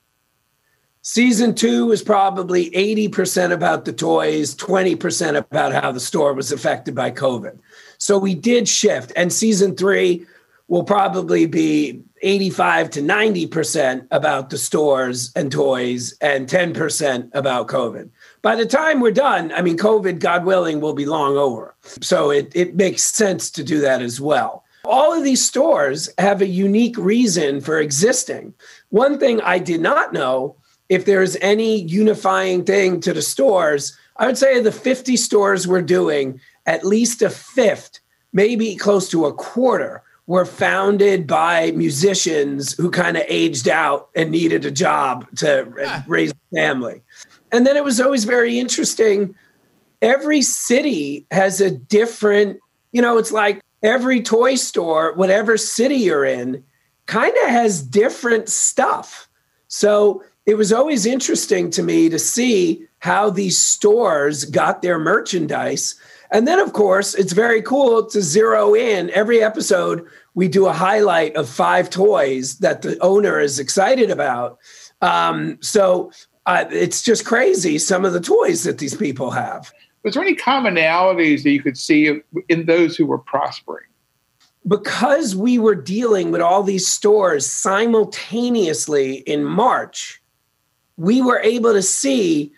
Season 1.04 1.56
two 1.56 1.86
was 1.86 2.02
probably 2.02 2.70
80% 2.70 3.50
about 3.50 3.84
the 3.84 3.92
toys, 3.92 4.54
20% 4.54 5.36
about 5.36 5.72
how 5.72 5.90
the 5.90 5.98
store 5.98 6.34
was 6.34 6.52
affected 6.52 6.94
by 6.94 7.10
COVID. 7.10 7.58
So 7.98 8.16
we 8.16 8.36
did 8.36 8.68
shift. 8.68 9.10
And 9.16 9.32
season 9.32 9.74
three 9.76 10.24
will 10.68 10.84
probably 10.84 11.46
be 11.46 12.04
85 12.22 12.90
to 12.90 13.00
90% 13.00 14.06
about 14.10 14.50
the 14.50 14.58
stores 14.58 15.32
and 15.34 15.50
toys 15.50 16.16
and 16.20 16.48
10% 16.48 17.30
about 17.34 17.68
COVID. 17.68 18.08
By 18.42 18.56
the 18.56 18.66
time 18.66 19.00
we're 19.00 19.10
done, 19.10 19.52
I 19.52 19.62
mean, 19.62 19.76
COVID, 19.76 20.20
God 20.20 20.44
willing, 20.44 20.80
will 20.80 20.94
be 20.94 21.06
long 21.06 21.36
over. 21.36 21.74
So 22.00 22.30
it, 22.30 22.52
it 22.54 22.76
makes 22.76 23.02
sense 23.02 23.50
to 23.50 23.64
do 23.64 23.80
that 23.80 24.02
as 24.02 24.20
well. 24.20 24.64
All 24.84 25.12
of 25.12 25.22
these 25.22 25.44
stores 25.44 26.08
have 26.18 26.42
a 26.42 26.46
unique 26.46 26.96
reason 26.98 27.60
for 27.60 27.78
existing. 27.78 28.54
One 28.90 29.18
thing 29.18 29.40
I 29.40 29.58
did 29.58 29.80
not 29.80 30.12
know 30.12 30.56
if 30.88 31.04
there's 31.04 31.36
any 31.36 31.82
unifying 31.82 32.64
thing 32.64 33.00
to 33.00 33.12
the 33.12 33.22
stores, 33.22 33.96
I 34.16 34.26
would 34.26 34.36
say 34.36 34.60
the 34.60 34.72
50 34.72 35.16
stores 35.16 35.66
we're 35.66 35.82
doing, 35.82 36.40
at 36.66 36.84
least 36.84 37.22
a 37.22 37.30
fifth, 37.30 38.00
maybe 38.32 38.76
close 38.76 39.08
to 39.10 39.26
a 39.26 39.32
quarter, 39.32 40.01
were 40.26 40.44
founded 40.44 41.26
by 41.26 41.72
musicians 41.72 42.72
who 42.74 42.90
kind 42.90 43.16
of 43.16 43.24
aged 43.28 43.68
out 43.68 44.08
and 44.14 44.30
needed 44.30 44.64
a 44.64 44.70
job 44.70 45.26
to 45.36 45.70
yeah. 45.76 46.02
raise 46.06 46.30
a 46.30 46.56
family. 46.56 47.02
And 47.50 47.66
then 47.66 47.76
it 47.76 47.84
was 47.84 48.00
always 48.00 48.24
very 48.24 48.58
interesting. 48.58 49.34
Every 50.00 50.42
city 50.42 51.26
has 51.30 51.60
a 51.60 51.70
different, 51.70 52.60
you 52.92 53.02
know, 53.02 53.18
it's 53.18 53.32
like 53.32 53.60
every 53.82 54.22
toy 54.22 54.54
store, 54.54 55.12
whatever 55.14 55.56
city 55.56 55.96
you're 55.96 56.24
in, 56.24 56.64
kind 57.06 57.34
of 57.44 57.50
has 57.50 57.82
different 57.82 58.48
stuff. 58.48 59.28
So 59.68 60.22
it 60.46 60.54
was 60.54 60.72
always 60.72 61.04
interesting 61.06 61.70
to 61.70 61.82
me 61.82 62.08
to 62.08 62.18
see 62.18 62.86
how 62.98 63.30
these 63.30 63.58
stores 63.58 64.44
got 64.44 64.82
their 64.82 64.98
merchandise. 64.98 65.96
And 66.32 66.48
then, 66.48 66.58
of 66.58 66.72
course, 66.72 67.14
it's 67.14 67.34
very 67.34 67.60
cool 67.60 68.06
to 68.06 68.22
zero 68.22 68.74
in 68.74 69.10
every 69.10 69.42
episode. 69.42 70.06
We 70.34 70.48
do 70.48 70.66
a 70.66 70.72
highlight 70.72 71.36
of 71.36 71.46
five 71.48 71.90
toys 71.90 72.58
that 72.58 72.80
the 72.80 72.98
owner 73.00 73.38
is 73.38 73.58
excited 73.58 74.10
about. 74.10 74.58
Um, 75.02 75.58
so 75.60 76.10
uh, 76.46 76.64
it's 76.70 77.02
just 77.02 77.26
crazy 77.26 77.78
some 77.78 78.06
of 78.06 78.14
the 78.14 78.20
toys 78.20 78.64
that 78.64 78.78
these 78.78 78.96
people 78.96 79.30
have. 79.30 79.70
Was 80.04 80.14
there 80.14 80.22
any 80.22 80.34
commonalities 80.34 81.42
that 81.42 81.50
you 81.50 81.62
could 81.62 81.76
see 81.76 82.20
in 82.48 82.66
those 82.66 82.96
who 82.96 83.06
were 83.06 83.18
prospering? 83.18 83.86
Because 84.66 85.36
we 85.36 85.58
were 85.58 85.74
dealing 85.74 86.30
with 86.30 86.40
all 86.40 86.62
these 86.62 86.88
stores 86.88 87.44
simultaneously 87.44 89.16
in 89.16 89.44
March, 89.44 90.22
we 90.96 91.20
were 91.20 91.40
able 91.40 91.72
to 91.72 91.82
see 91.82 92.52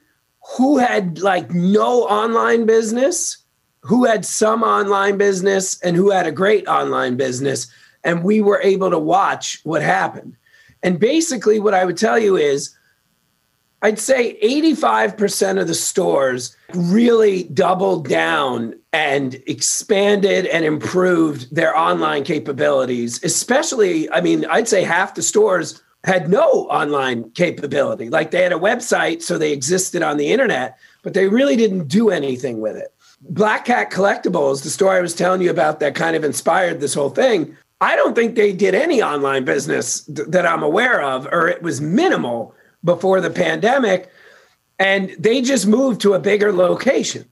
who 0.56 0.78
had 0.78 1.18
like 1.20 1.50
no 1.52 2.04
online 2.04 2.66
business, 2.66 3.38
who 3.84 4.04
had 4.04 4.24
some 4.24 4.62
online 4.62 5.18
business, 5.18 5.78
and 5.82 5.94
who 5.94 6.10
had 6.10 6.26
a 6.26 6.32
great 6.32 6.66
online 6.66 7.16
business. 7.16 7.66
And 8.02 8.24
we 8.24 8.40
were 8.40 8.60
able 8.62 8.90
to 8.90 8.98
watch 8.98 9.60
what 9.64 9.82
happened. 9.82 10.36
And 10.82 10.98
basically, 10.98 11.60
what 11.60 11.74
I 11.74 11.84
would 11.84 11.96
tell 11.96 12.18
you 12.18 12.36
is 12.36 12.74
I'd 13.84 13.98
say 13.98 14.38
85% 14.42 15.60
of 15.60 15.66
the 15.66 15.74
stores 15.74 16.56
really 16.72 17.44
doubled 17.44 18.08
down 18.08 18.74
and 18.94 19.34
expanded 19.46 20.46
and 20.46 20.64
improved 20.64 21.54
their 21.54 21.76
online 21.76 22.24
capabilities, 22.24 23.22
especially, 23.22 24.10
I 24.10 24.22
mean, 24.22 24.46
I'd 24.46 24.68
say 24.68 24.84
half 24.84 25.14
the 25.14 25.22
stores 25.22 25.82
had 26.04 26.30
no 26.30 26.66
online 26.70 27.30
capability. 27.32 28.08
Like 28.08 28.30
they 28.30 28.42
had 28.42 28.52
a 28.52 28.58
website, 28.58 29.20
so 29.20 29.36
they 29.36 29.52
existed 29.52 30.02
on 30.02 30.16
the 30.16 30.32
internet, 30.32 30.78
but 31.02 31.12
they 31.12 31.28
really 31.28 31.56
didn't 31.56 31.88
do 31.88 32.08
anything 32.08 32.62
with 32.62 32.76
it. 32.76 32.93
Black 33.28 33.64
Cat 33.64 33.90
Collectibles, 33.90 34.62
the 34.62 34.70
story 34.70 34.98
I 34.98 35.02
was 35.02 35.14
telling 35.14 35.40
you 35.40 35.50
about 35.50 35.80
that 35.80 35.94
kind 35.94 36.14
of 36.14 36.24
inspired 36.24 36.80
this 36.80 36.94
whole 36.94 37.10
thing, 37.10 37.56
I 37.80 37.96
don't 37.96 38.14
think 38.14 38.34
they 38.34 38.52
did 38.52 38.74
any 38.74 39.02
online 39.02 39.44
business 39.44 40.04
th- 40.04 40.28
that 40.28 40.46
I'm 40.46 40.62
aware 40.62 41.02
of, 41.02 41.26
or 41.32 41.48
it 41.48 41.62
was 41.62 41.80
minimal 41.80 42.54
before 42.82 43.20
the 43.20 43.30
pandemic. 43.30 44.10
And 44.78 45.14
they 45.18 45.40
just 45.40 45.66
moved 45.66 46.00
to 46.02 46.14
a 46.14 46.18
bigger 46.18 46.52
location. 46.52 47.24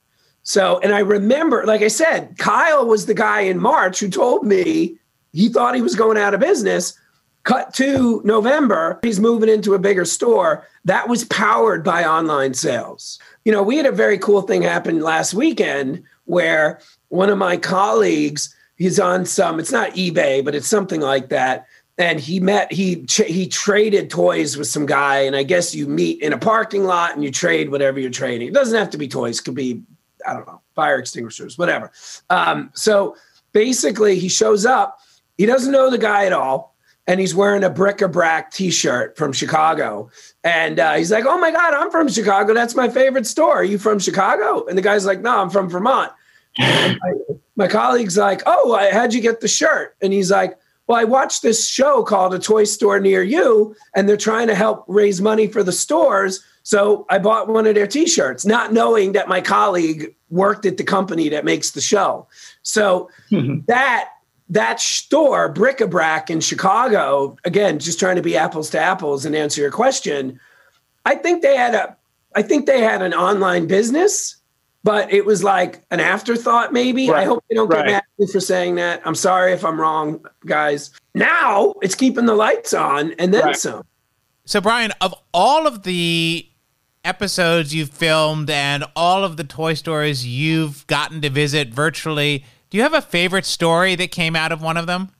So, 0.44 0.80
and 0.80 0.94
I 0.94 1.00
remember, 1.00 1.64
like 1.66 1.82
I 1.82 1.88
said, 1.88 2.36
Kyle 2.38 2.86
was 2.86 3.06
the 3.06 3.14
guy 3.14 3.42
in 3.42 3.60
March 3.60 4.00
who 4.00 4.08
told 4.08 4.46
me 4.46 4.98
he 5.32 5.48
thought 5.48 5.74
he 5.74 5.82
was 5.82 5.94
going 5.94 6.18
out 6.18 6.34
of 6.34 6.40
business 6.40 6.98
Cut 7.44 7.74
to 7.74 8.22
November, 8.24 9.00
he's 9.02 9.18
moving 9.18 9.48
into 9.48 9.74
a 9.74 9.78
bigger 9.78 10.04
store 10.04 10.66
that 10.84 11.08
was 11.08 11.24
powered 11.24 11.82
by 11.82 12.04
online 12.04 12.54
sales. 12.54 13.18
You 13.44 13.50
know, 13.50 13.62
we 13.62 13.76
had 13.76 13.86
a 13.86 13.92
very 13.92 14.16
cool 14.16 14.42
thing 14.42 14.62
happen 14.62 15.00
last 15.00 15.34
weekend 15.34 16.04
where 16.24 16.80
one 17.08 17.30
of 17.30 17.38
my 17.38 17.56
colleagues, 17.56 18.54
he's 18.76 19.00
on 19.00 19.24
some, 19.24 19.58
it's 19.58 19.72
not 19.72 19.90
eBay, 19.92 20.44
but 20.44 20.54
it's 20.54 20.68
something 20.68 21.00
like 21.00 21.30
that. 21.30 21.66
And 21.98 22.20
he 22.20 22.40
met, 22.40 22.72
he 22.72 23.04
he 23.08 23.46
traded 23.46 24.08
toys 24.08 24.56
with 24.56 24.66
some 24.66 24.86
guy, 24.86 25.18
and 25.18 25.36
I 25.36 25.42
guess 25.42 25.74
you 25.74 25.86
meet 25.86 26.22
in 26.22 26.32
a 26.32 26.38
parking 26.38 26.84
lot 26.84 27.14
and 27.14 27.22
you 27.22 27.30
trade 27.30 27.70
whatever 27.70 28.00
you're 28.00 28.10
trading. 28.10 28.48
It 28.48 28.54
doesn't 28.54 28.78
have 28.78 28.90
to 28.90 28.98
be 28.98 29.08
toys; 29.08 29.38
it 29.38 29.42
could 29.42 29.54
be, 29.54 29.82
I 30.26 30.32
don't 30.32 30.46
know, 30.46 30.62
fire 30.74 30.98
extinguishers, 30.98 31.58
whatever. 31.58 31.92
Um, 32.30 32.70
so 32.74 33.14
basically, 33.52 34.18
he 34.18 34.28
shows 34.30 34.64
up. 34.64 35.00
He 35.36 35.44
doesn't 35.44 35.70
know 35.70 35.90
the 35.90 35.98
guy 35.98 36.24
at 36.24 36.32
all 36.32 36.71
and 37.12 37.20
he's 37.20 37.34
wearing 37.34 37.62
a 37.62 37.68
bric-a-brac 37.68 38.52
t-shirt 38.52 39.18
from 39.18 39.34
Chicago. 39.34 40.10
And 40.44 40.80
uh, 40.80 40.94
he's 40.94 41.12
like, 41.12 41.26
"Oh 41.26 41.36
my 41.36 41.50
God, 41.50 41.74
I'm 41.74 41.90
from 41.90 42.08
Chicago. 42.08 42.54
That's 42.54 42.74
my 42.74 42.88
favorite 42.88 43.26
store. 43.26 43.56
Are 43.56 43.64
you 43.64 43.76
from 43.76 43.98
Chicago?" 43.98 44.64
And 44.64 44.78
the 44.78 44.82
guy's 44.82 45.04
like, 45.04 45.20
"No, 45.20 45.42
I'm 45.42 45.50
from 45.50 45.68
Vermont." 45.68 46.10
my, 46.58 46.96
my 47.56 47.68
colleague's 47.68 48.16
like, 48.16 48.40
"Oh, 48.46 48.88
how'd 48.90 49.12
you 49.12 49.20
get 49.20 49.42
the 49.42 49.48
shirt?" 49.48 49.94
And 50.00 50.10
he's 50.10 50.30
like, 50.30 50.58
"Well, 50.86 50.98
I 50.98 51.04
watched 51.04 51.42
this 51.42 51.68
show 51.68 52.02
called 52.02 52.32
A 52.32 52.38
Toy 52.38 52.64
Store 52.64 52.98
Near 52.98 53.22
You, 53.22 53.76
and 53.94 54.08
they're 54.08 54.16
trying 54.16 54.46
to 54.46 54.54
help 54.54 54.82
raise 54.88 55.20
money 55.20 55.48
for 55.48 55.62
the 55.62 55.70
stores." 55.70 56.42
So 56.62 57.04
I 57.10 57.18
bought 57.18 57.48
one 57.48 57.66
of 57.66 57.74
their 57.74 57.88
T-shirts, 57.88 58.46
not 58.46 58.72
knowing 58.72 59.12
that 59.12 59.28
my 59.28 59.42
colleague 59.42 60.14
worked 60.30 60.64
at 60.64 60.78
the 60.78 60.84
company 60.84 61.28
that 61.28 61.44
makes 61.44 61.72
the 61.72 61.82
show. 61.82 62.26
So 62.62 63.10
mm-hmm. 63.30 63.64
that 63.66 64.11
that 64.52 64.80
store, 64.80 65.48
bric-a-brac 65.48 66.28
in 66.28 66.40
Chicago, 66.40 67.36
again, 67.44 67.78
just 67.78 67.98
trying 67.98 68.16
to 68.16 68.22
be 68.22 68.36
apples 68.36 68.68
to 68.70 68.78
apples 68.78 69.24
and 69.24 69.34
answer 69.34 69.62
your 69.62 69.70
question. 69.70 70.38
I 71.06 71.14
think 71.14 71.40
they 71.42 71.56
had 71.56 71.74
a, 71.74 71.96
I 72.34 72.42
think 72.42 72.66
they 72.66 72.82
had 72.82 73.00
an 73.00 73.14
online 73.14 73.66
business, 73.66 74.36
but 74.84 75.10
it 75.10 75.24
was 75.24 75.42
like 75.42 75.82
an 75.90 76.00
afterthought. 76.00 76.70
Maybe 76.70 77.08
right. 77.08 77.22
I 77.22 77.24
hope 77.24 77.42
they 77.48 77.54
don't 77.54 77.70
get 77.70 77.78
right. 77.78 77.86
mad 77.86 77.96
at 77.96 78.04
me 78.18 78.26
for 78.26 78.40
saying 78.40 78.74
that. 78.74 79.00
I'm 79.06 79.14
sorry 79.14 79.52
if 79.52 79.64
I'm 79.64 79.80
wrong, 79.80 80.24
guys. 80.44 80.90
Now 81.14 81.74
it's 81.80 81.94
keeping 81.94 82.26
the 82.26 82.34
lights 82.34 82.74
on 82.74 83.12
and 83.18 83.32
then 83.32 83.44
right. 83.46 83.56
some. 83.56 83.84
So, 84.44 84.60
Brian, 84.60 84.92
of 85.00 85.14
all 85.32 85.66
of 85.66 85.84
the 85.84 86.46
episodes 87.04 87.74
you've 87.74 87.90
filmed 87.90 88.50
and 88.50 88.84
all 88.94 89.24
of 89.24 89.38
the 89.38 89.44
toy 89.44 89.72
stores 89.72 90.26
you've 90.26 90.86
gotten 90.88 91.22
to 91.22 91.30
visit 91.30 91.68
virtually 91.70 92.44
do 92.72 92.78
you 92.78 92.84
have 92.84 92.94
a 92.94 93.02
favorite 93.02 93.44
story 93.44 93.94
that 93.96 94.10
came 94.12 94.34
out 94.34 94.50
of 94.50 94.62
one 94.62 94.78
of 94.78 94.86
them? 94.86 95.10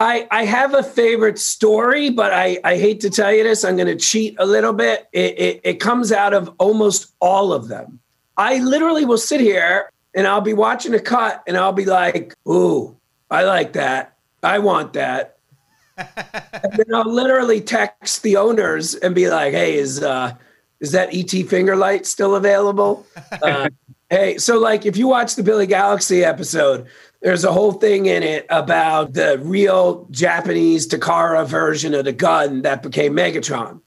I, 0.00 0.26
I 0.30 0.46
have 0.46 0.72
a 0.72 0.82
favorite 0.82 1.38
story, 1.38 2.08
but 2.08 2.32
I, 2.32 2.58
I 2.64 2.78
hate 2.78 3.00
to 3.00 3.10
tell 3.10 3.30
you 3.30 3.42
this. 3.42 3.66
I'm 3.66 3.76
going 3.76 3.86
to 3.88 3.96
cheat 3.96 4.34
a 4.38 4.46
little 4.46 4.72
bit. 4.72 5.10
It, 5.12 5.38
it, 5.38 5.60
it 5.62 5.74
comes 5.74 6.10
out 6.10 6.32
of 6.32 6.50
almost 6.56 7.12
all 7.20 7.52
of 7.52 7.68
them. 7.68 8.00
I 8.38 8.60
literally 8.60 9.04
will 9.04 9.18
sit 9.18 9.42
here 9.42 9.92
and 10.14 10.26
I'll 10.26 10.40
be 10.40 10.54
watching 10.54 10.94
a 10.94 10.98
cut 10.98 11.42
and 11.46 11.54
I'll 11.54 11.74
be 11.74 11.84
like, 11.84 12.32
ooh, 12.48 12.96
I 13.30 13.42
like 13.42 13.74
that. 13.74 14.16
I 14.42 14.58
want 14.58 14.94
that. 14.94 15.36
and 15.98 16.72
then 16.72 16.94
I'll 16.94 17.12
literally 17.12 17.60
text 17.60 18.22
the 18.22 18.38
owners 18.38 18.94
and 18.94 19.14
be 19.14 19.28
like, 19.28 19.52
hey, 19.52 19.76
is, 19.76 20.02
uh, 20.02 20.32
is 20.80 20.92
that 20.92 21.10
ET 21.12 21.46
finger 21.46 21.76
light 21.76 22.06
still 22.06 22.36
available? 22.36 23.06
Uh, 23.42 23.68
Hey, 24.10 24.38
so 24.38 24.58
like 24.58 24.86
if 24.86 24.96
you 24.96 25.06
watch 25.06 25.34
the 25.34 25.42
Billy 25.42 25.66
Galaxy 25.66 26.24
episode, 26.24 26.86
there's 27.20 27.44
a 27.44 27.52
whole 27.52 27.72
thing 27.72 28.06
in 28.06 28.22
it 28.22 28.46
about 28.48 29.12
the 29.12 29.38
real 29.38 30.06
Japanese 30.10 30.88
Takara 30.88 31.46
version 31.46 31.92
of 31.92 32.04
the 32.04 32.12
gun 32.12 32.62
that 32.62 32.82
became 32.82 33.12
Megatron. 33.12 33.80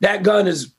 That 0.00 0.22
gun 0.22 0.46
is 0.46 0.72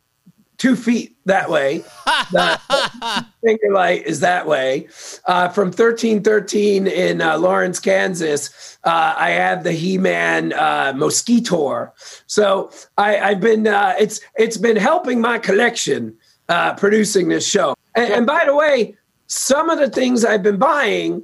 two 0.58 0.76
feet 0.76 1.16
that 1.26 1.50
way. 1.50 1.84
the 2.32 3.26
finger 3.44 3.72
light 3.72 4.06
is 4.06 4.22
that 4.22 4.48
way. 4.48 4.88
Uh, 5.26 5.50
from 5.50 5.68
1313 5.68 6.88
in 6.88 7.22
uh, 7.22 7.38
Lawrence, 7.38 7.80
Kansas, 7.80 8.78
uh, 8.84 9.14
I 9.16 9.32
have 9.32 9.64
the 9.64 9.74
He-Man 9.74 10.54
uh, 10.54 10.94
Mosquitor. 10.94 11.92
So 12.28 12.72
I, 12.98 13.14
have 13.14 13.42
been 13.42 13.68
uh, 13.68 13.94
it's 14.00 14.22
it's 14.36 14.58
been 14.58 14.78
helping 14.78 15.22
my 15.22 15.38
collection 15.38 16.18
uh, 16.50 16.74
producing 16.76 17.28
this 17.28 17.48
show. 17.48 17.73
And, 17.96 18.14
and 18.14 18.26
by 18.26 18.46
the 18.46 18.56
way, 18.56 18.96
some 19.28 19.70
of 19.70 19.80
the 19.80 19.90
things 19.90 20.26
I've 20.26 20.44
been 20.44 20.58
buying, 20.58 21.24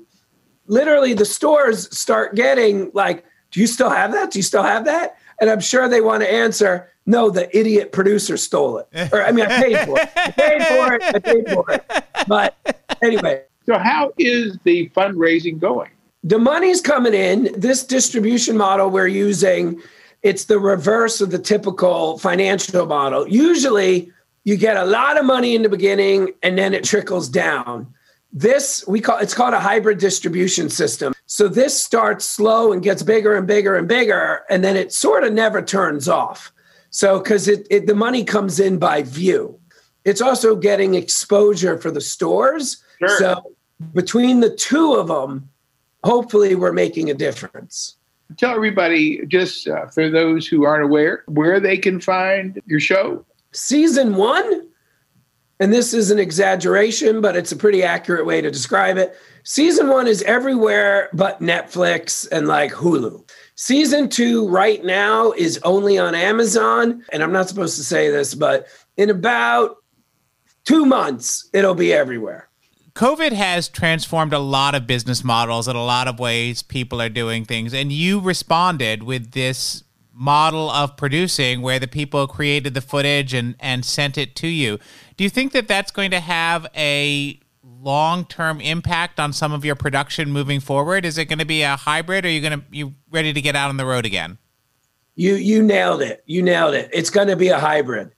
literally 0.67 1.13
the 1.13 1.25
stores 1.25 1.95
start 1.97 2.35
getting 2.35 2.91
like, 2.93 3.25
do 3.51 3.59
you 3.59 3.67
still 3.67 3.89
have 3.89 4.11
that? 4.13 4.31
Do 4.31 4.39
you 4.39 4.43
still 4.43 4.63
have 4.63 4.85
that? 4.85 5.17
And 5.41 5.49
I'm 5.49 5.59
sure 5.59 5.87
they 5.87 6.01
want 6.01 6.21
to 6.21 6.31
answer, 6.31 6.91
no, 7.05 7.29
the 7.29 7.55
idiot 7.57 7.91
producer 7.91 8.37
stole 8.37 8.77
it. 8.79 8.87
Or 9.13 9.23
I 9.23 9.31
mean, 9.31 9.45
I 9.45 9.61
paid 9.61 9.79
for 9.87 9.99
it. 9.99 10.09
I 10.15 10.31
paid 10.31 10.63
for 10.67 10.93
it. 10.93 11.03
I 11.03 11.19
paid 11.19 11.49
for 11.49 11.71
it. 11.71 12.03
But 12.27 12.55
anyway. 13.01 13.43
So 13.65 13.77
how 13.77 14.11
is 14.17 14.57
the 14.63 14.89
fundraising 14.89 15.59
going? 15.59 15.89
The 16.23 16.37
money's 16.37 16.81
coming 16.81 17.13
in. 17.13 17.49
This 17.57 17.83
distribution 17.83 18.57
model 18.57 18.89
we're 18.89 19.07
using, 19.07 19.81
it's 20.21 20.45
the 20.45 20.59
reverse 20.59 21.21
of 21.21 21.31
the 21.31 21.39
typical 21.39 22.17
financial 22.19 22.85
model. 22.85 23.27
Usually 23.27 24.11
you 24.49 24.57
get 24.57 24.77
a 24.77 24.83
lot 24.83 25.19
of 25.19 25.25
money 25.25 25.53
in 25.53 25.61
the 25.61 25.69
beginning 25.69 26.33
and 26.41 26.57
then 26.57 26.73
it 26.73 26.83
trickles 26.83 27.29
down. 27.29 27.93
This 28.33 28.83
we 28.87 28.99
call 28.99 29.19
it's 29.19 29.35
called 29.35 29.53
a 29.53 29.59
hybrid 29.59 29.99
distribution 29.99 30.69
system. 30.69 31.13
So 31.27 31.47
this 31.47 31.79
starts 31.79 32.25
slow 32.25 32.71
and 32.71 32.81
gets 32.81 33.03
bigger 33.03 33.35
and 33.35 33.45
bigger 33.45 33.75
and 33.75 33.87
bigger, 33.87 34.41
and 34.49 34.63
then 34.63 34.75
it 34.75 34.91
sort 34.91 35.23
of 35.23 35.33
never 35.33 35.61
turns 35.61 36.07
off. 36.09 36.51
So 36.89 37.19
because 37.19 37.47
it, 37.47 37.67
it 37.69 37.85
the 37.85 37.93
money 37.93 38.23
comes 38.23 38.59
in 38.59 38.79
by 38.79 39.03
view. 39.03 39.59
It's 40.03 40.21
also 40.21 40.55
getting 40.55 40.95
exposure 40.95 41.77
for 41.77 41.91
the 41.91 42.01
stores. 42.01 42.83
Sure. 42.97 43.17
So 43.19 43.51
between 43.93 44.39
the 44.39 44.55
two 44.55 44.95
of 44.95 45.09
them, 45.09 45.47
hopefully 46.03 46.55
we're 46.55 46.73
making 46.73 47.11
a 47.11 47.13
difference. 47.13 47.97
Tell 48.37 48.55
everybody, 48.55 49.25
just 49.27 49.67
uh, 49.67 49.87
for 49.87 50.09
those 50.09 50.47
who 50.47 50.65
aren't 50.65 50.85
aware, 50.85 51.23
where 51.27 51.59
they 51.59 51.77
can 51.77 51.99
find 51.99 52.59
your 52.65 52.79
show. 52.79 53.25
Season 53.51 54.15
one 54.15 54.69
and 55.59 55.73
this 55.73 55.93
is 55.93 56.09
an 56.09 56.19
exaggeration, 56.19 57.19
but 57.19 57.35
it's 57.35 57.51
a 57.51 57.55
pretty 57.55 57.83
accurate 57.83 58.25
way 58.25 58.39
to 58.41 58.49
describe 58.49 58.97
it. 58.97 59.17
Season 59.43 59.89
one 59.89 60.07
is 60.07 60.21
everywhere 60.23 61.09
but 61.13 61.41
Netflix 61.41 62.27
and 62.31 62.47
like 62.47 62.71
Hulu. 62.71 63.29
Season 63.55 64.07
two, 64.07 64.47
right 64.47 64.83
now, 64.85 65.31
is 65.33 65.59
only 65.63 65.97
on 65.97 66.15
Amazon. 66.15 67.03
And 67.11 67.21
I'm 67.21 67.33
not 67.33 67.49
supposed 67.49 67.75
to 67.75 67.83
say 67.83 68.09
this, 68.09 68.33
but 68.33 68.67
in 68.95 69.09
about 69.09 69.77
two 70.63 70.85
months, 70.85 71.49
it'll 71.51 71.75
be 71.75 71.91
everywhere. 71.91 72.47
COVID 72.93 73.33
has 73.33 73.67
transformed 73.67 74.33
a 74.33 74.39
lot 74.39 74.75
of 74.75 74.87
business 74.87 75.25
models 75.25 75.67
in 75.67 75.75
a 75.75 75.83
lot 75.83 76.07
of 76.07 76.19
ways 76.19 76.63
people 76.63 77.01
are 77.01 77.09
doing 77.09 77.43
things. 77.43 77.73
And 77.73 77.91
you 77.91 78.21
responded 78.21 79.03
with 79.03 79.31
this 79.31 79.83
model 80.19 80.69
of 80.69 80.97
producing 80.97 81.61
where 81.61 81.79
the 81.79 81.87
people 81.87 82.27
created 82.27 82.73
the 82.73 82.81
footage 82.81 83.33
and, 83.33 83.55
and 83.57 83.85
sent 83.85 84.17
it 84.17 84.35
to 84.35 84.47
you. 84.47 84.77
Do 85.15 85.23
you 85.23 85.29
think 85.29 85.53
that 85.53 85.65
that's 85.67 85.91
going 85.91 86.11
to 86.11 86.19
have 86.19 86.67
a 86.75 87.39
long 87.63 88.25
term 88.25 88.59
impact 88.59 89.17
on 89.17 89.31
some 89.31 89.53
of 89.53 89.63
your 89.63 89.75
production 89.75 90.29
moving 90.29 90.59
forward? 90.59 91.05
Is 91.05 91.17
it 91.17 91.25
going 91.25 91.39
to 91.39 91.45
be 91.45 91.61
a 91.61 91.77
hybrid? 91.77 92.25
Or 92.25 92.27
are 92.27 92.31
you 92.31 92.41
going 92.41 92.59
to 92.59 92.65
you 92.69 92.95
ready 93.09 93.31
to 93.31 93.41
get 93.41 93.55
out 93.55 93.69
on 93.69 93.77
the 93.77 93.85
road 93.85 94.05
again? 94.05 94.37
You 95.15 95.35
you 95.35 95.63
nailed 95.63 96.01
it. 96.01 96.21
You 96.25 96.43
nailed 96.43 96.73
it. 96.73 96.89
It's 96.91 97.09
going 97.09 97.29
to 97.29 97.37
be 97.37 97.47
a 97.47 97.59
hybrid. 97.59 98.11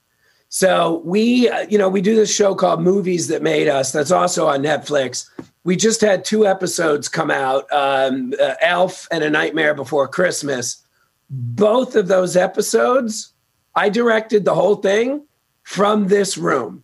So 0.48 1.02
we 1.04 1.48
uh, 1.48 1.66
you 1.70 1.78
know 1.78 1.88
we 1.88 2.00
do 2.00 2.16
this 2.16 2.34
show 2.34 2.56
called 2.56 2.82
Movies 2.82 3.28
That 3.28 3.42
Made 3.42 3.68
Us. 3.68 3.92
That's 3.92 4.10
also 4.10 4.48
on 4.48 4.64
Netflix. 4.64 5.30
We 5.62 5.76
just 5.76 6.00
had 6.00 6.24
two 6.24 6.48
episodes 6.48 7.08
come 7.08 7.30
out, 7.30 7.72
um, 7.72 8.34
uh, 8.42 8.54
Elf 8.60 9.06
and 9.12 9.22
A 9.22 9.30
Nightmare 9.30 9.74
Before 9.74 10.08
Christmas 10.08 10.82
both 11.30 11.96
of 11.96 12.08
those 12.08 12.36
episodes, 12.36 13.32
I 13.74 13.88
directed 13.88 14.44
the 14.44 14.54
whole 14.54 14.76
thing 14.76 15.24
from 15.62 16.08
this 16.08 16.36
room. 16.36 16.82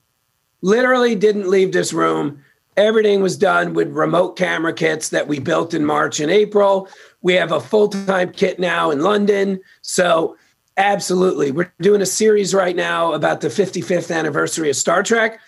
Literally 0.63 1.15
didn't 1.15 1.51
leave 1.51 1.73
this 1.73 1.93
room. 1.93 2.43
Everything 2.77 3.23
was 3.23 3.37
done 3.37 3.75
with 3.75 3.89
remote 3.89 4.37
camera 4.37 4.73
kits 4.73 5.09
that 5.11 5.29
we 5.29 5.39
built 5.39 5.75
in 5.75 5.85
March 5.85 6.21
and 6.21 6.31
April. 6.31 6.89
We 7.23 7.35
have 7.35 7.53
a 7.53 7.61
full 7.61 7.89
time 7.89 8.31
kit 8.33 8.59
now 8.59 8.91
in 8.91 9.03
London. 9.03 9.61
So, 9.83 10.37
absolutely. 10.77 11.51
We're 11.51 11.73
doing 11.81 12.01
a 12.01 12.07
series 12.07 12.55
right 12.55 12.77
now 12.77 13.13
about 13.13 13.41
the 13.41 13.49
55th 13.49 14.15
anniversary 14.15 14.71
of 14.71 14.77
Star 14.77 15.03
Trek. 15.03 15.41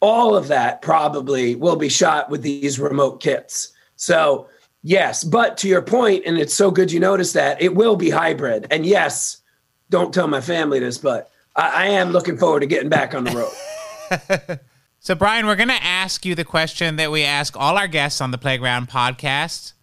All 0.00 0.34
of 0.34 0.48
that 0.48 0.82
probably 0.82 1.54
will 1.54 1.76
be 1.76 1.88
shot 1.88 2.30
with 2.30 2.42
these 2.42 2.80
remote 2.80 3.20
kits. 3.20 3.72
So, 3.96 4.48
Yes, 4.82 5.24
but 5.24 5.58
to 5.58 5.68
your 5.68 5.82
point, 5.82 6.24
and 6.24 6.38
it's 6.38 6.54
so 6.54 6.70
good 6.70 6.90
you 6.90 7.00
noticed 7.00 7.34
that 7.34 7.60
it 7.60 7.74
will 7.74 7.96
be 7.96 8.10
hybrid. 8.10 8.66
And 8.70 8.86
yes, 8.86 9.42
don't 9.90 10.14
tell 10.14 10.26
my 10.26 10.40
family 10.40 10.78
this, 10.78 10.96
but 10.96 11.30
I, 11.54 11.84
I 11.84 11.86
am 11.88 12.10
looking 12.10 12.38
forward 12.38 12.60
to 12.60 12.66
getting 12.66 12.88
back 12.88 13.14
on 13.14 13.24
the 13.24 13.32
road. 13.32 14.58
so, 15.00 15.14
Brian, 15.14 15.46
we're 15.46 15.56
going 15.56 15.68
to 15.68 15.82
ask 15.82 16.24
you 16.24 16.34
the 16.34 16.44
question 16.44 16.96
that 16.96 17.10
we 17.10 17.24
ask 17.24 17.56
all 17.56 17.76
our 17.76 17.88
guests 17.88 18.20
on 18.20 18.30
the 18.30 18.38
Playground 18.38 18.88
podcast. 18.88 19.74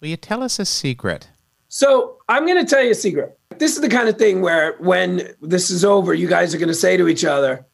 Will 0.00 0.08
you 0.08 0.16
tell 0.16 0.42
us 0.42 0.58
a 0.58 0.64
secret? 0.64 1.28
So, 1.68 2.16
I'm 2.28 2.46
going 2.46 2.64
to 2.64 2.68
tell 2.68 2.82
you 2.82 2.92
a 2.92 2.94
secret. 2.94 3.38
This 3.58 3.74
is 3.74 3.82
the 3.82 3.88
kind 3.88 4.08
of 4.08 4.16
thing 4.16 4.40
where 4.40 4.76
when 4.78 5.34
this 5.42 5.70
is 5.70 5.84
over, 5.84 6.14
you 6.14 6.28
guys 6.28 6.54
are 6.54 6.58
going 6.58 6.68
to 6.68 6.74
say 6.74 6.96
to 6.96 7.08
each 7.08 7.24
other, 7.24 7.66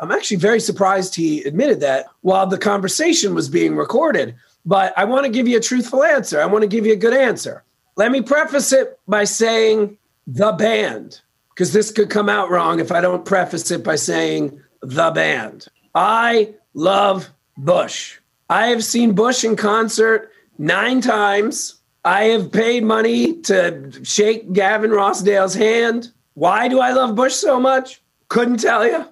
I'm 0.00 0.10
actually 0.10 0.38
very 0.38 0.58
surprised 0.58 1.14
he 1.14 1.42
admitted 1.44 1.78
that 1.80 2.06
while 2.22 2.46
the 2.46 2.58
conversation 2.58 3.36
was 3.36 3.48
being 3.48 3.76
recorded 3.76 4.34
but 4.64 4.92
I 4.96 5.04
want 5.04 5.24
to 5.24 5.30
give 5.30 5.48
you 5.48 5.56
a 5.56 5.60
truthful 5.60 6.04
answer. 6.04 6.40
I 6.40 6.46
want 6.46 6.62
to 6.62 6.68
give 6.68 6.86
you 6.86 6.92
a 6.92 6.96
good 6.96 7.14
answer. 7.14 7.64
Let 7.96 8.10
me 8.10 8.22
preface 8.22 8.72
it 8.72 8.98
by 9.06 9.24
saying 9.24 9.98
the 10.26 10.52
band, 10.52 11.20
because 11.50 11.72
this 11.72 11.90
could 11.90 12.10
come 12.10 12.28
out 12.28 12.50
wrong 12.50 12.80
if 12.80 12.92
I 12.92 13.00
don't 13.00 13.24
preface 13.24 13.70
it 13.70 13.84
by 13.84 13.96
saying 13.96 14.60
the 14.80 15.10
band. 15.10 15.66
I 15.94 16.54
love 16.74 17.30
Bush. 17.56 18.18
I 18.48 18.68
have 18.68 18.84
seen 18.84 19.12
Bush 19.12 19.44
in 19.44 19.56
concert 19.56 20.30
nine 20.58 21.00
times. 21.00 21.74
I 22.04 22.24
have 22.24 22.50
paid 22.50 22.84
money 22.84 23.40
to 23.42 23.92
shake 24.04 24.52
Gavin 24.52 24.90
Rossdale's 24.90 25.54
hand. 25.54 26.12
Why 26.34 26.68
do 26.68 26.80
I 26.80 26.92
love 26.92 27.14
Bush 27.14 27.34
so 27.34 27.60
much? 27.60 28.00
Couldn't 28.28 28.58
tell 28.58 28.86
you. 28.86 29.06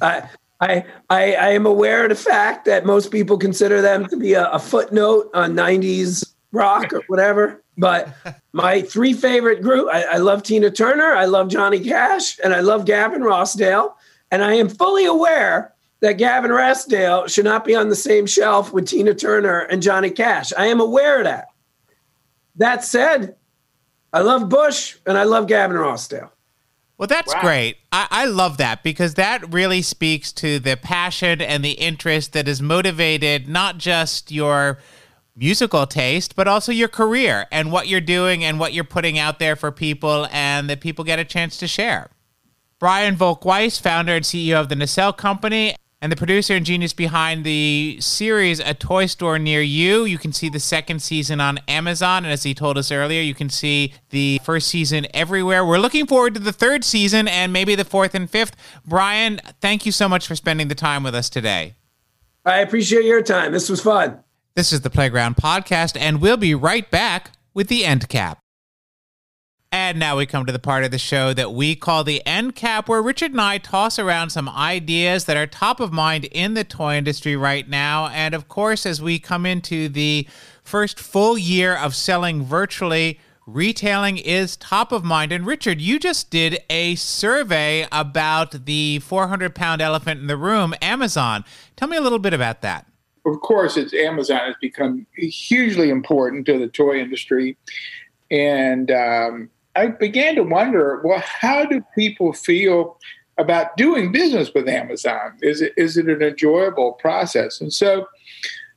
I, 0.00 0.28
I, 0.60 0.84
I, 1.08 1.34
I 1.34 1.48
am 1.50 1.66
aware 1.66 2.04
of 2.04 2.08
the 2.08 2.16
fact 2.16 2.64
that 2.64 2.84
most 2.84 3.10
people 3.12 3.38
consider 3.38 3.80
them 3.80 4.06
to 4.08 4.16
be 4.16 4.32
a, 4.32 4.50
a 4.50 4.58
footnote 4.58 5.30
on 5.32 5.54
90s 5.54 6.34
rock 6.52 6.92
or 6.92 7.02
whatever. 7.06 7.62
But 7.76 8.12
my 8.52 8.82
three 8.82 9.12
favorite 9.12 9.62
group, 9.62 9.88
I, 9.92 10.02
I, 10.04 10.16
love 10.16 10.42
Tina 10.42 10.70
Turner, 10.70 11.14
I 11.14 11.26
love 11.26 11.48
Johnny 11.48 11.78
Cash, 11.78 12.40
and 12.42 12.52
I 12.52 12.60
love 12.60 12.86
Gavin 12.86 13.22
Rossdale. 13.22 13.94
And 14.30 14.42
I 14.42 14.54
am 14.54 14.68
fully 14.68 15.04
aware 15.04 15.74
that 16.00 16.14
Gavin 16.14 16.50
Rossdale 16.50 17.28
should 17.28 17.44
not 17.44 17.64
be 17.64 17.74
on 17.74 17.88
the 17.88 17.96
same 17.96 18.26
shelf 18.26 18.72
with 18.72 18.88
Tina 18.88 19.14
Turner 19.14 19.60
and 19.60 19.80
Johnny 19.80 20.10
Cash. 20.10 20.52
I 20.56 20.66
am 20.66 20.80
aware 20.80 21.18
of 21.18 21.24
that. 21.24 21.48
That 22.56 22.84
said, 22.84 23.36
I 24.12 24.20
love 24.20 24.48
Bush 24.48 24.96
and 25.06 25.16
I 25.16 25.24
love 25.24 25.46
Gavin 25.46 25.76
Rossdale. 25.76 26.30
Well, 26.98 27.06
that's 27.06 27.32
wow. 27.32 27.40
great. 27.40 27.78
I, 27.92 28.08
I 28.10 28.24
love 28.26 28.56
that 28.56 28.82
because 28.82 29.14
that 29.14 29.54
really 29.54 29.82
speaks 29.82 30.32
to 30.32 30.58
the 30.58 30.76
passion 30.76 31.40
and 31.40 31.64
the 31.64 31.72
interest 31.72 32.32
that 32.32 32.48
has 32.48 32.60
motivated 32.60 33.48
not 33.48 33.78
just 33.78 34.32
your 34.32 34.78
musical 35.36 35.86
taste, 35.86 36.34
but 36.34 36.48
also 36.48 36.72
your 36.72 36.88
career 36.88 37.46
and 37.52 37.70
what 37.70 37.86
you're 37.86 38.00
doing 38.00 38.44
and 38.44 38.58
what 38.58 38.72
you're 38.72 38.82
putting 38.82 39.16
out 39.16 39.38
there 39.38 39.54
for 39.54 39.70
people 39.70 40.26
and 40.32 40.68
that 40.68 40.80
people 40.80 41.04
get 41.04 41.20
a 41.20 41.24
chance 41.24 41.56
to 41.58 41.68
share. 41.68 42.10
Brian 42.80 43.14
Volk-Weiss, 43.14 43.78
founder 43.78 44.16
and 44.16 44.24
CEO 44.24 44.60
of 44.60 44.68
the 44.68 44.76
Nacelle 44.76 45.12
Company, 45.12 45.76
and 46.00 46.12
the 46.12 46.16
producer 46.16 46.54
and 46.54 46.64
genius 46.64 46.92
behind 46.92 47.44
the 47.44 47.98
series 48.00 48.60
A 48.60 48.72
Toy 48.72 49.06
Store 49.06 49.38
Near 49.38 49.60
You. 49.60 50.04
You 50.04 50.18
can 50.18 50.32
see 50.32 50.48
the 50.48 50.60
second 50.60 51.02
season 51.02 51.40
on 51.40 51.58
Amazon. 51.66 52.24
And 52.24 52.32
as 52.32 52.44
he 52.44 52.54
told 52.54 52.78
us 52.78 52.92
earlier, 52.92 53.20
you 53.20 53.34
can 53.34 53.50
see 53.50 53.94
the 54.10 54.40
first 54.44 54.68
season 54.68 55.06
everywhere. 55.12 55.64
We're 55.64 55.78
looking 55.78 56.06
forward 56.06 56.34
to 56.34 56.40
the 56.40 56.52
third 56.52 56.84
season 56.84 57.26
and 57.26 57.52
maybe 57.52 57.74
the 57.74 57.84
fourth 57.84 58.14
and 58.14 58.30
fifth. 58.30 58.54
Brian, 58.86 59.40
thank 59.60 59.84
you 59.84 59.92
so 59.92 60.08
much 60.08 60.26
for 60.28 60.36
spending 60.36 60.68
the 60.68 60.74
time 60.76 61.02
with 61.02 61.14
us 61.14 61.28
today. 61.28 61.74
I 62.44 62.60
appreciate 62.60 63.04
your 63.04 63.22
time. 63.22 63.52
This 63.52 63.68
was 63.68 63.82
fun. 63.82 64.22
This 64.54 64.72
is 64.72 64.80
the 64.80 64.90
Playground 64.90 65.36
Podcast, 65.36 65.96
and 66.00 66.20
we'll 66.20 66.36
be 66.36 66.54
right 66.54 66.90
back 66.90 67.32
with 67.54 67.68
the 67.68 67.84
end 67.84 68.08
cap. 68.08 68.40
And 69.70 69.98
now 69.98 70.16
we 70.16 70.24
come 70.24 70.46
to 70.46 70.52
the 70.52 70.58
part 70.58 70.84
of 70.84 70.90
the 70.90 70.98
show 70.98 71.34
that 71.34 71.52
we 71.52 71.76
call 71.76 72.02
the 72.02 72.24
end 72.26 72.54
cap, 72.54 72.88
where 72.88 73.02
Richard 73.02 73.32
and 73.32 73.40
I 73.40 73.58
toss 73.58 73.98
around 73.98 74.30
some 74.30 74.48
ideas 74.48 75.26
that 75.26 75.36
are 75.36 75.46
top 75.46 75.78
of 75.78 75.92
mind 75.92 76.24
in 76.26 76.54
the 76.54 76.64
toy 76.64 76.96
industry 76.96 77.36
right 77.36 77.68
now. 77.68 78.06
And 78.08 78.34
of 78.34 78.48
course, 78.48 78.86
as 78.86 79.02
we 79.02 79.18
come 79.18 79.44
into 79.44 79.90
the 79.90 80.26
first 80.62 80.98
full 80.98 81.36
year 81.36 81.76
of 81.76 81.94
selling 81.94 82.44
virtually, 82.44 83.20
retailing 83.46 84.16
is 84.16 84.56
top 84.56 84.90
of 84.90 85.04
mind. 85.04 85.32
And 85.32 85.44
Richard, 85.44 85.82
you 85.82 85.98
just 85.98 86.30
did 86.30 86.58
a 86.70 86.94
survey 86.94 87.86
about 87.92 88.64
the 88.64 89.00
400 89.00 89.54
pound 89.54 89.82
elephant 89.82 90.18
in 90.18 90.28
the 90.28 90.38
room, 90.38 90.74
Amazon. 90.80 91.44
Tell 91.76 91.88
me 91.88 91.98
a 91.98 92.02
little 92.02 92.18
bit 92.18 92.32
about 92.32 92.62
that. 92.62 92.86
Of 93.26 93.40
course, 93.42 93.76
it's 93.76 93.92
Amazon 93.92 94.38
has 94.46 94.54
become 94.62 95.06
hugely 95.14 95.90
important 95.90 96.46
to 96.46 96.58
the 96.58 96.68
toy 96.68 97.00
industry. 97.00 97.58
And 98.30 98.90
um, 98.90 99.50
I 99.76 99.88
began 99.88 100.34
to 100.36 100.42
wonder, 100.42 101.00
well, 101.04 101.22
how 101.24 101.64
do 101.64 101.84
people 101.94 102.32
feel 102.32 102.98
about 103.38 103.76
doing 103.76 104.12
business 104.12 104.52
with 104.52 104.68
Amazon? 104.68 105.38
Is 105.40 105.62
it 105.62 105.72
is 105.76 105.96
it 105.96 106.08
an 106.08 106.22
enjoyable 106.22 106.92
process? 106.94 107.60
And 107.60 107.72
so 107.72 108.08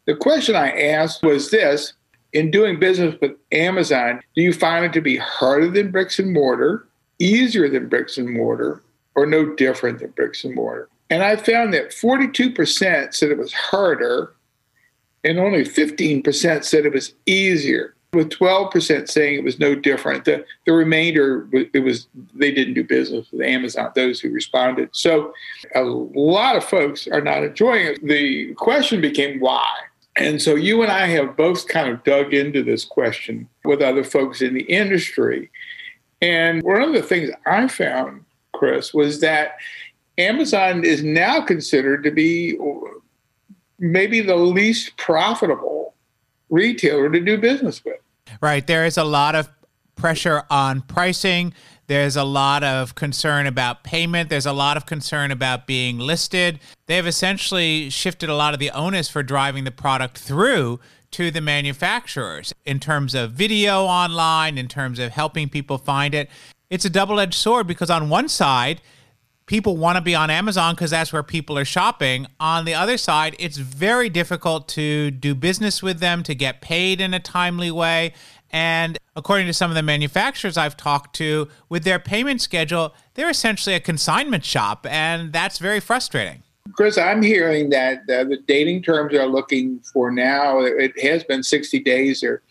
the 0.06 0.16
question 0.16 0.56
I 0.56 0.72
asked 0.72 1.24
was 1.24 1.52
this 1.52 1.94
in 2.34 2.52
doing 2.52 2.80
business 2.80 3.16
with 3.22 3.32
Amazon, 3.52 4.22
do 4.36 4.42
you 4.42 4.54
find 4.54 4.86
it 4.86 4.94
to 4.94 5.02
be 5.02 5.18
harder 5.18 5.70
than 5.70 5.92
bricks 5.92 6.20
and 6.20 6.32
mortar, 6.32 6.88
easier 7.20 7.68
than 7.68 7.90
bricks 7.90 8.18
and 8.18 8.30
mortar, 8.30 8.84
or 9.16 9.26
no 9.26 9.54
different 9.56 10.00
than 10.00 10.12
bricks 10.12 10.44
and 10.44 10.56
mortar? 10.56 10.88
And 11.10 11.24
I 11.24 11.36
found 11.36 11.74
that 11.74 11.92
42% 11.92 13.14
said 13.14 13.30
it 13.30 13.38
was 13.38 13.52
harder, 13.52 14.34
and 15.26 15.40
only 15.40 15.64
15% 15.64 16.64
said 16.64 16.86
it 16.86 16.94
was 16.94 17.14
easier 17.26 17.96
with 18.14 18.30
12% 18.30 19.10
saying 19.10 19.36
it 19.36 19.44
was 19.44 19.60
no 19.60 19.74
different. 19.74 20.26
The, 20.26 20.46
the 20.66 20.74
remainder, 20.74 21.48
it 21.54 21.84
was 21.84 22.08
they 22.34 22.52
didn't 22.52 22.74
do 22.74 22.84
business 22.84 23.32
with 23.32 23.42
Amazon, 23.42 23.92
those 23.96 24.20
who 24.20 24.30
responded. 24.32 24.90
So 24.92 25.34
a 25.76 25.84
lot 25.84 26.58
of 26.58 26.64
folks 26.64 27.08
are 27.08 27.22
not 27.22 27.44
enjoying 27.44 27.88
it. 27.88 28.06
The 28.06 28.54
question 28.56 29.00
became 29.00 29.40
why. 29.40 29.70
And 30.18 30.42
so 30.42 30.56
you 30.56 30.82
and 30.82 30.92
I 30.92 31.08
have 31.08 31.38
both 31.38 31.70
kind 31.70 31.88
of 31.88 32.04
dug 32.04 32.34
into 32.34 32.64
this 32.64 32.84
question 32.84 33.48
with 33.64 33.82
other 33.82 34.04
folks 34.04 34.42
in 34.42 34.54
the 34.54 34.64
industry. 34.64 35.50
And 36.22 36.62
one 36.64 36.82
of 36.82 36.94
the 36.94 37.02
things 37.02 37.32
I 37.46 37.70
found, 37.70 38.26
Chris, 38.54 38.94
was 38.94 39.22
that 39.22 39.56
Amazon 40.18 40.84
is 40.84 41.02
now 41.02 41.40
considered 41.42 42.04
to 42.04 42.12
be 42.12 42.58
uh, 42.60 42.90
maybe 43.80 44.20
the 44.20 44.36
least 44.36 44.98
profitable 44.98 45.81
retailer 46.52 47.10
to 47.10 47.20
do 47.20 47.38
business 47.40 47.84
with. 47.84 47.98
Right. 48.42 48.66
There 48.68 48.86
is 48.86 48.98
a 48.98 49.04
lot 49.04 49.34
of 49.34 49.50
pressure 49.96 50.44
on 50.50 50.82
pricing. 50.82 51.54
There's 51.88 52.16
a 52.16 52.24
lot 52.24 52.64
of 52.64 52.96
concern 52.96 53.48
about 53.48 53.84
payment. 53.84 54.30
There's 54.30 54.46
a 54.46 54.54
lot 54.54 54.78
of 54.78 54.86
concern 54.86 55.32
about 55.32 55.68
being 55.68 56.00
listed. 56.00 56.60
They've 56.86 57.06
essentially 57.06 57.90
shifted 57.90 58.30
a 58.30 58.36
lot 58.36 58.54
of 58.54 58.60
the 58.60 58.72
onus 58.72 59.10
for 59.10 59.24
driving 59.24 59.64
the 59.64 59.72
product 59.72 60.18
through 60.18 60.80
to 61.12 61.30
the 61.30 61.42
manufacturers 61.42 62.54
in 62.66 62.80
terms 62.80 63.14
of 63.14 63.32
video 63.32 63.84
online, 63.84 64.58
in 64.58 64.70
terms 64.70 65.00
of 65.00 65.12
helping 65.12 65.50
people 65.50 65.78
find 65.78 66.14
it. 66.14 66.30
It's 66.70 66.86
a 66.86 66.90
double 66.90 67.20
edged 67.20 67.34
sword 67.34 67.68
because, 67.68 67.90
on 67.90 68.08
one 68.08 68.30
side, 68.30 68.82
people 69.46 69.78
want 69.78 69.98
to 69.98 70.02
be 70.02 70.16
on 70.16 70.30
Amazon 70.30 70.76
because 70.76 70.92
that's 70.92 71.12
where 71.12 71.24
people 71.24 71.58
are 71.58 71.66
shopping. 71.66 72.28
On 72.40 72.66
the 72.66 72.74
other 72.74 72.98
side, 72.98 73.36
it's 73.40 73.58
very 73.58 74.10
difficult 74.10 74.68
to 74.70 75.12
do 75.12 75.36
business 75.36 75.84
with 75.84 76.00
them, 76.00 76.24
to 76.24 76.36
get 76.36 76.62
paid 76.62 77.02
in 77.02 77.14
a 77.14 77.20
timely 77.20 77.72
way. 77.72 78.14
And 78.52 78.98
according 79.16 79.48
to 79.48 79.54
some 79.54 79.72
of 79.72 79.76
the 79.76 79.84
manufacturers 79.84 80.58
I've 80.58 80.78
talked 80.78 81.16
to, 81.18 81.48
with 81.70 81.84
their 81.84 82.00
payment 82.00 82.42
schedule, 82.42 82.94
they're 83.14 83.30
essentially 83.30 83.76
a 83.76 83.80
consignment 83.80 84.46
shop, 84.46 84.86
and 84.90 85.32
that's 85.32 85.58
very 85.58 85.80
frustrating. 85.80 86.44
Chris, 86.74 86.98
I'm 86.98 87.22
hearing 87.22 87.70
that 87.70 88.00
uh, 88.10 88.24
the 88.26 88.40
dating 88.48 88.84
terms 88.84 89.14
are 89.16 89.26
looking 89.26 89.80
for 89.80 90.12
now, 90.12 90.60
it 90.60 91.00
has 91.02 91.24
been 91.24 91.44
60 91.44 91.80
days. 91.80 92.22
They're, 92.22 92.42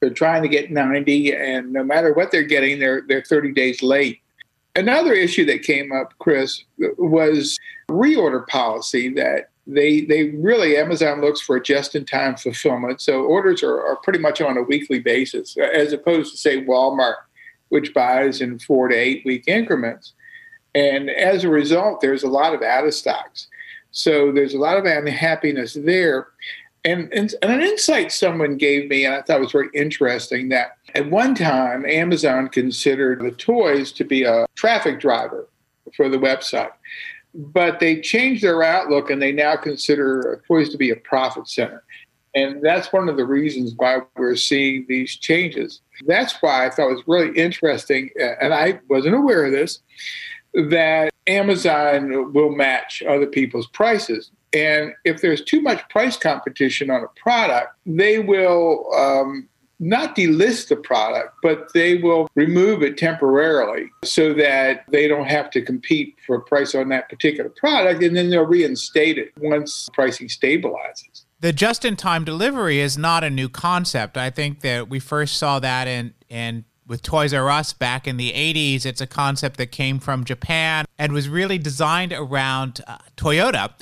they're 0.00 0.10
trying 0.10 0.42
to 0.42 0.48
get 0.48 0.70
90, 0.70 1.34
and 1.34 1.72
no 1.72 1.84
matter 1.84 2.12
what 2.12 2.30
they're 2.30 2.42
getting, 2.42 2.78
they're, 2.78 3.02
they're 3.06 3.22
30 3.22 3.52
days 3.52 3.82
late. 3.82 4.19
Another 4.76 5.12
issue 5.12 5.44
that 5.46 5.62
came 5.62 5.92
up, 5.92 6.14
Chris, 6.18 6.62
was 6.96 7.58
reorder 7.90 8.46
policy 8.46 9.12
that 9.14 9.50
they 9.66 10.02
they 10.02 10.30
really 10.30 10.76
Amazon 10.76 11.20
looks 11.20 11.40
for 11.40 11.58
just-in-time 11.60 12.36
fulfillment. 12.36 13.00
So 13.00 13.24
orders 13.24 13.62
are, 13.62 13.80
are 13.80 13.96
pretty 13.96 14.18
much 14.18 14.40
on 14.40 14.56
a 14.56 14.62
weekly 14.62 15.00
basis, 15.00 15.56
as 15.56 15.92
opposed 15.92 16.32
to 16.32 16.38
say 16.38 16.64
Walmart, 16.64 17.16
which 17.68 17.92
buys 17.94 18.40
in 18.40 18.58
four 18.58 18.88
to 18.88 18.94
eight 18.94 19.22
week 19.24 19.44
increments. 19.46 20.14
And 20.74 21.10
as 21.10 21.44
a 21.44 21.48
result, 21.48 22.00
there's 22.00 22.22
a 22.22 22.28
lot 22.28 22.54
of 22.54 22.62
out 22.62 22.86
of 22.86 22.94
stocks. 22.94 23.48
So 23.90 24.30
there's 24.30 24.54
a 24.54 24.58
lot 24.58 24.76
of 24.76 24.84
unhappiness 24.84 25.74
there. 25.74 26.28
And, 26.84 27.12
and, 27.12 27.34
and, 27.42 27.52
an 27.52 27.60
insight 27.60 28.10
someone 28.10 28.56
gave 28.56 28.88
me, 28.88 29.04
and 29.04 29.14
I 29.14 29.22
thought 29.22 29.40
was 29.40 29.52
very 29.52 29.68
interesting, 29.74 30.48
that 30.48 30.78
at 30.94 31.10
one 31.10 31.34
time 31.34 31.84
Amazon 31.84 32.48
considered 32.48 33.20
the 33.20 33.32
toys 33.32 33.92
to 33.92 34.04
be 34.04 34.24
a 34.24 34.46
traffic 34.54 34.98
driver 34.98 35.48
for 35.94 36.08
the 36.08 36.16
website. 36.16 36.72
But 37.34 37.80
they 37.80 38.00
changed 38.00 38.42
their 38.42 38.62
outlook 38.62 39.10
and 39.10 39.20
they 39.20 39.30
now 39.30 39.56
consider 39.56 40.42
toys 40.48 40.70
to 40.70 40.78
be 40.78 40.90
a 40.90 40.96
profit 40.96 41.48
center. 41.48 41.84
And 42.34 42.62
that's 42.62 42.92
one 42.92 43.08
of 43.08 43.16
the 43.16 43.24
reasons 43.24 43.74
why 43.76 43.98
we're 44.16 44.36
seeing 44.36 44.86
these 44.88 45.16
changes. 45.16 45.80
That's 46.06 46.40
why 46.40 46.66
I 46.66 46.70
thought 46.70 46.90
it 46.90 46.94
was 46.94 47.02
really 47.06 47.36
interesting, 47.36 48.10
and 48.18 48.54
I 48.54 48.80
wasn't 48.88 49.16
aware 49.16 49.46
of 49.46 49.52
this, 49.52 49.80
that 50.54 51.12
Amazon 51.26 52.32
will 52.32 52.54
match 52.54 53.02
other 53.02 53.26
people's 53.26 53.66
prices. 53.68 54.30
And 54.52 54.92
if 55.04 55.20
there's 55.20 55.42
too 55.42 55.60
much 55.60 55.88
price 55.88 56.16
competition 56.16 56.90
on 56.90 57.02
a 57.02 57.20
product, 57.20 57.74
they 57.86 58.18
will 58.18 58.86
um, 58.94 59.48
not 59.80 60.14
delist 60.14 60.68
the 60.68 60.76
product, 60.76 61.34
but 61.42 61.72
they 61.72 61.96
will 61.96 62.28
remove 62.34 62.82
it 62.82 62.98
temporarily 62.98 63.90
so 64.04 64.34
that 64.34 64.84
they 64.90 65.08
don't 65.08 65.26
have 65.26 65.50
to 65.50 65.62
compete 65.62 66.16
for 66.26 66.36
a 66.36 66.40
price 66.42 66.74
on 66.74 66.90
that 66.90 67.08
particular 67.08 67.50
product. 67.50 68.02
And 68.02 68.14
then 68.16 68.30
they'll 68.30 68.44
reinstate 68.44 69.18
it 69.18 69.32
once 69.38 69.88
pricing 69.92 70.28
stabilizes. 70.28 71.24
The 71.40 71.54
just 71.54 71.86
in 71.86 71.96
time 71.96 72.24
delivery 72.24 72.80
is 72.80 72.98
not 72.98 73.24
a 73.24 73.30
new 73.30 73.48
concept. 73.48 74.18
I 74.18 74.28
think 74.28 74.60
that 74.60 74.90
we 74.90 75.00
first 75.00 75.38
saw 75.38 75.58
that 75.60 75.88
in, 75.88 76.12
in 76.28 76.66
with 76.86 77.00
Toys 77.00 77.32
R 77.32 77.48
Us 77.48 77.72
back 77.72 78.06
in 78.06 78.18
the 78.18 78.32
80s. 78.32 78.84
It's 78.84 79.00
a 79.00 79.06
concept 79.06 79.56
that 79.56 79.68
came 79.68 79.98
from 80.00 80.24
Japan 80.24 80.84
and 80.98 81.12
was 81.12 81.28
really 81.28 81.56
designed 81.56 82.12
around 82.12 82.82
uh, 82.86 82.98
Toyota 83.16 83.72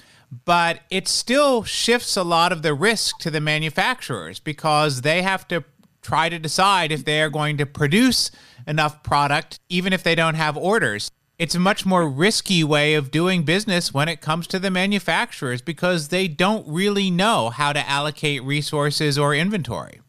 but 0.45 0.81
it 0.91 1.09
still 1.09 1.63
shifts 1.65 2.17
a 2.17 2.23
lot 2.23 2.53
of 2.53 2.63
the 2.63 2.75
risk 2.75 3.19
to 3.19 3.31
the 3.31 3.41
manufacturers 3.41 4.41
because 4.41 5.01
they 5.03 5.23
have 5.23 5.49
to 5.49 5.65
try 6.03 6.29
to 6.29 6.39
decide 6.39 6.93
if 6.93 7.05
they 7.05 7.21
are 7.23 7.31
going 7.31 7.57
to 7.57 7.67
produce 7.67 8.31
enough 8.67 9.03
product, 9.03 9.59
even 9.69 9.93
if 9.93 10.03
they 10.03 10.15
don't 10.15 10.35
have 10.35 10.57
orders. 10.57 11.11
It's 11.39 11.55
a 11.55 11.61
much 11.61 11.87
more 11.87 12.09
risky 12.09 12.65
way 12.65 12.95
of 12.95 13.11
doing 13.11 13.45
business 13.45 13.95
when 13.95 14.09
it 14.09 14.21
comes 14.21 14.47
to 14.49 14.59
the 14.59 14.71
manufacturers 14.71 15.63
because 15.63 16.09
they 16.09 16.27
don't 16.27 16.67
really 16.67 17.11
know 17.11 17.51
how 17.51 17.73
to 17.73 17.89
allocate 17.89 18.43
resources 18.43 19.17
or 19.17 19.35
inventory. 19.35 20.01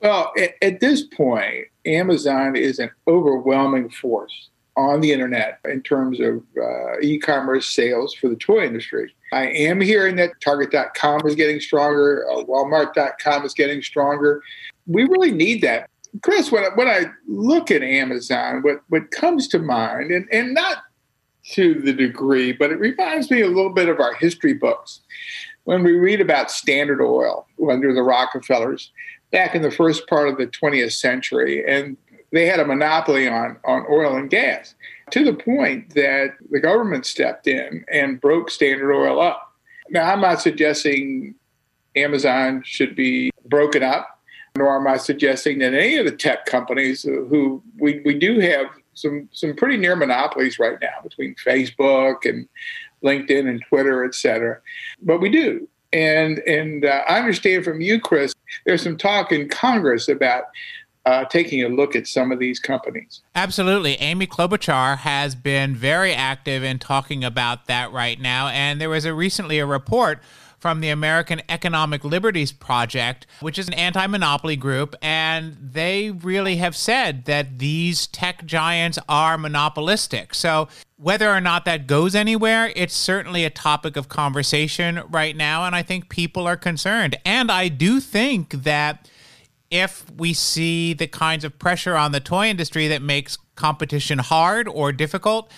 Well, 0.00 0.32
at, 0.62 0.78
this 0.78 1.02
point, 1.02 1.66
Amazon 1.84 2.54
is 2.54 2.78
an 2.78 2.90
overwhelming 3.08 3.90
force 3.90 4.50
on 4.78 5.00
the 5.00 5.12
internet 5.12 5.58
in 5.64 5.82
terms 5.82 6.20
of 6.20 6.40
uh, 6.56 7.00
e 7.02 7.18
commerce 7.18 7.68
sales 7.68 8.14
for 8.14 8.28
the 8.28 8.36
toy 8.36 8.64
industry. 8.64 9.12
I 9.32 9.48
am 9.48 9.80
hearing 9.80 10.14
that 10.16 10.40
Target.com 10.40 11.26
is 11.26 11.34
getting 11.34 11.60
stronger, 11.60 12.24
uh, 12.30 12.44
Walmart.com 12.44 13.44
is 13.44 13.54
getting 13.54 13.82
stronger. 13.82 14.40
We 14.86 15.02
really 15.02 15.32
need 15.32 15.62
that. 15.62 15.90
Chris, 16.22 16.52
when 16.52 16.64
I, 16.64 16.68
when 16.76 16.88
I 16.88 17.06
look 17.26 17.72
at 17.72 17.82
Amazon, 17.82 18.62
what, 18.62 18.80
what 18.88 19.10
comes 19.10 19.48
to 19.48 19.58
mind, 19.58 20.12
and, 20.12 20.26
and 20.32 20.54
not 20.54 20.78
to 21.52 21.74
the 21.74 21.92
degree, 21.92 22.52
but 22.52 22.70
it 22.70 22.78
reminds 22.78 23.30
me 23.30 23.40
a 23.40 23.48
little 23.48 23.72
bit 23.72 23.88
of 23.88 23.98
our 23.98 24.14
history 24.14 24.54
books. 24.54 25.00
When 25.64 25.82
we 25.82 25.92
read 25.92 26.20
about 26.20 26.50
Standard 26.50 27.02
Oil 27.02 27.46
under 27.68 27.92
the 27.92 28.02
Rockefellers 28.02 28.92
back 29.32 29.54
in 29.54 29.62
the 29.62 29.70
first 29.70 30.06
part 30.06 30.28
of 30.28 30.38
the 30.38 30.46
20th 30.46 30.92
century, 30.92 31.64
and 31.68 31.96
they 32.30 32.46
had 32.46 32.60
a 32.60 32.64
monopoly 32.64 33.28
on, 33.28 33.56
on 33.64 33.86
oil 33.90 34.16
and 34.16 34.30
gas 34.30 34.74
to 35.10 35.24
the 35.24 35.32
point 35.32 35.94
that 35.94 36.34
the 36.50 36.60
government 36.60 37.06
stepped 37.06 37.46
in 37.46 37.84
and 37.90 38.20
broke 38.20 38.50
Standard 38.50 38.92
Oil 38.94 39.20
up. 39.20 39.54
Now, 39.90 40.12
I'm 40.12 40.20
not 40.20 40.40
suggesting 40.40 41.34
Amazon 41.96 42.62
should 42.64 42.94
be 42.94 43.30
broken 43.46 43.82
up, 43.82 44.20
nor 44.56 44.76
am 44.78 44.86
I 44.86 44.98
suggesting 44.98 45.58
that 45.60 45.72
any 45.72 45.96
of 45.96 46.04
the 46.04 46.12
tech 46.12 46.44
companies 46.44 47.02
who 47.02 47.62
we, 47.78 48.00
we 48.04 48.14
do 48.18 48.40
have 48.40 48.66
some, 48.94 49.28
some 49.32 49.54
pretty 49.54 49.76
near 49.76 49.96
monopolies 49.96 50.58
right 50.58 50.78
now 50.82 51.00
between 51.02 51.34
Facebook 51.36 52.28
and 52.28 52.48
LinkedIn 53.02 53.48
and 53.48 53.62
Twitter, 53.68 54.04
et 54.04 54.14
cetera. 54.14 54.60
But 55.00 55.20
we 55.20 55.30
do. 55.30 55.68
And, 55.92 56.40
and 56.40 56.84
uh, 56.84 57.02
I 57.08 57.18
understand 57.18 57.64
from 57.64 57.80
you, 57.80 57.98
Chris, 57.98 58.34
there's 58.66 58.82
some 58.82 58.98
talk 58.98 59.32
in 59.32 59.48
Congress 59.48 60.08
about 60.08 60.44
uh, 61.08 61.24
taking 61.24 61.64
a 61.64 61.68
look 61.68 61.96
at 61.96 62.06
some 62.06 62.30
of 62.30 62.38
these 62.38 62.60
companies. 62.60 63.22
Absolutely. 63.34 63.94
Amy 63.94 64.26
Klobuchar 64.26 64.98
has 64.98 65.34
been 65.34 65.74
very 65.74 66.12
active 66.12 66.62
in 66.62 66.78
talking 66.78 67.24
about 67.24 67.66
that 67.66 67.90
right 67.92 68.20
now. 68.20 68.48
And 68.48 68.78
there 68.78 68.90
was 68.90 69.06
a 69.06 69.14
recently 69.14 69.58
a 69.58 69.64
report 69.64 70.20
from 70.58 70.80
the 70.80 70.90
American 70.90 71.40
Economic 71.48 72.04
Liberties 72.04 72.52
Project, 72.52 73.26
which 73.40 73.58
is 73.58 73.68
an 73.68 73.74
anti 73.74 74.06
monopoly 74.06 74.54
group. 74.54 74.94
And 75.00 75.56
they 75.58 76.10
really 76.10 76.56
have 76.56 76.76
said 76.76 77.24
that 77.24 77.58
these 77.58 78.06
tech 78.08 78.44
giants 78.44 78.98
are 79.08 79.38
monopolistic. 79.38 80.34
So 80.34 80.68
whether 80.98 81.30
or 81.30 81.40
not 81.40 81.64
that 81.64 81.86
goes 81.86 82.14
anywhere, 82.14 82.70
it's 82.76 82.94
certainly 82.94 83.46
a 83.46 83.50
topic 83.50 83.96
of 83.96 84.10
conversation 84.10 85.00
right 85.08 85.34
now. 85.34 85.64
And 85.64 85.74
I 85.74 85.82
think 85.82 86.10
people 86.10 86.46
are 86.46 86.56
concerned. 86.58 87.16
And 87.24 87.50
I 87.50 87.68
do 87.68 87.98
think 87.98 88.50
that 88.50 89.08
if 89.70 90.10
we 90.16 90.32
see 90.32 90.94
the 90.94 91.06
kinds 91.06 91.44
of 91.44 91.58
pressure 91.58 91.96
on 91.96 92.12
the 92.12 92.20
toy 92.20 92.48
industry 92.48 92.88
that 92.88 93.02
makes 93.02 93.36
competition 93.54 94.18
hard 94.18 94.68
or 94.68 94.92
difficult, 94.92 95.50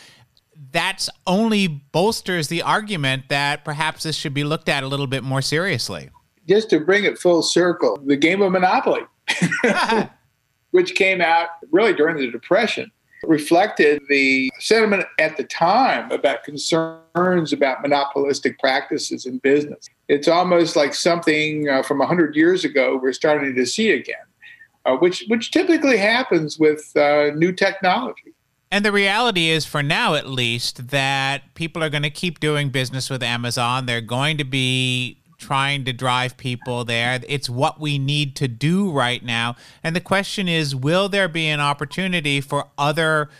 that's 0.72 1.08
only 1.26 1.66
bolsters 1.68 2.48
the 2.48 2.62
argument 2.62 3.24
that 3.28 3.64
perhaps 3.64 4.02
this 4.02 4.16
should 4.16 4.34
be 4.34 4.44
looked 4.44 4.68
at 4.68 4.82
a 4.82 4.86
little 4.86 5.06
bit 5.06 5.22
more 5.22 5.42
seriously. 5.42 6.10
just 6.48 6.70
to 6.70 6.80
bring 6.80 7.04
it 7.04 7.18
full 7.18 7.42
circle, 7.42 8.00
the 8.04 8.16
game 8.16 8.42
of 8.42 8.50
Monopoly, 8.52 9.02
which 10.72 10.94
came 10.94 11.20
out 11.20 11.48
really 11.70 11.92
during 11.92 12.16
the 12.16 12.30
Depression, 12.30 12.90
reflected 13.22 14.02
the 14.08 14.50
sentiment 14.58 15.04
at 15.18 15.36
the 15.36 15.44
time 15.44 16.10
about 16.10 16.42
concerns 16.42 17.52
about 17.52 17.82
monopolistic 17.82 18.58
practices 18.58 19.26
in 19.26 19.38
business. 19.38 19.86
It's 20.10 20.26
almost 20.26 20.74
like 20.74 20.92
something 20.92 21.68
uh, 21.68 21.84
from 21.84 22.00
100 22.00 22.34
years 22.34 22.64
ago 22.64 22.98
we're 23.00 23.12
starting 23.12 23.54
to 23.54 23.64
see 23.64 23.92
again, 23.92 24.16
uh, 24.84 24.96
which, 24.96 25.24
which 25.28 25.52
typically 25.52 25.96
happens 25.96 26.58
with 26.58 26.90
uh, 26.96 27.30
new 27.36 27.52
technology. 27.52 28.34
And 28.72 28.84
the 28.84 28.90
reality 28.90 29.50
is, 29.50 29.64
for 29.64 29.84
now 29.84 30.14
at 30.14 30.28
least, 30.28 30.88
that 30.88 31.54
people 31.54 31.84
are 31.84 31.88
going 31.88 32.02
to 32.02 32.10
keep 32.10 32.40
doing 32.40 32.70
business 32.70 33.08
with 33.08 33.22
Amazon. 33.22 33.86
They're 33.86 34.00
going 34.00 34.36
to 34.38 34.44
be 34.44 35.20
trying 35.38 35.84
to 35.84 35.92
drive 35.92 36.36
people 36.36 36.84
there. 36.84 37.20
It's 37.28 37.48
what 37.48 37.78
we 37.80 37.96
need 37.96 38.34
to 38.36 38.48
do 38.48 38.90
right 38.90 39.24
now. 39.24 39.54
And 39.84 39.94
the 39.94 40.00
question 40.00 40.48
is 40.48 40.74
will 40.74 41.08
there 41.08 41.28
be 41.28 41.46
an 41.46 41.60
opportunity 41.60 42.40
for 42.40 42.66
other 42.76 43.30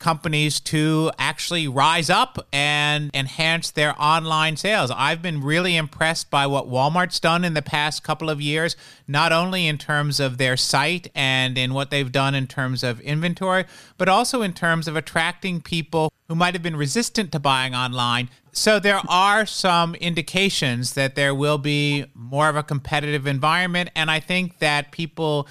companies 0.00 0.58
to 0.58 1.12
actually 1.18 1.68
rise 1.68 2.10
up 2.10 2.44
and 2.52 3.10
enhance 3.14 3.70
their 3.70 3.94
online 4.02 4.56
sales. 4.56 4.90
I've 4.90 5.22
been 5.22 5.40
really 5.42 5.76
impressed 5.76 6.30
by 6.30 6.46
what 6.46 6.68
Walmart's 6.68 7.20
done 7.20 7.44
in 7.44 7.54
the 7.54 7.62
past 7.62 8.02
couple 8.02 8.28
of 8.28 8.40
years, 8.40 8.74
not 9.06 9.30
only 9.30 9.68
in 9.68 9.78
terms 9.78 10.18
of 10.18 10.38
their 10.38 10.56
site 10.56 11.08
and 11.14 11.56
in 11.56 11.74
what 11.74 11.90
they've 11.90 12.10
done 12.10 12.34
in 12.34 12.48
terms 12.48 12.82
of 12.82 13.00
inventory, 13.02 13.66
but 13.98 14.08
also 14.08 14.42
in 14.42 14.54
terms 14.54 14.88
of 14.88 14.96
attracting 14.96 15.60
people 15.60 16.12
who 16.28 16.34
might 16.34 16.54
have 16.54 16.62
been 16.62 16.76
resistant 16.76 17.30
to 17.32 17.38
buying 17.38 17.74
online. 17.74 18.30
So 18.52 18.80
there 18.80 19.00
are 19.08 19.46
some 19.46 19.94
indications 19.96 20.94
that 20.94 21.14
there 21.14 21.34
will 21.34 21.58
be 21.58 22.06
more 22.14 22.48
of 22.48 22.56
a 22.56 22.62
competitive 22.62 23.26
environment 23.26 23.90
and 23.94 24.10
I 24.10 24.18
think 24.18 24.58
that 24.58 24.90
people 24.90 25.46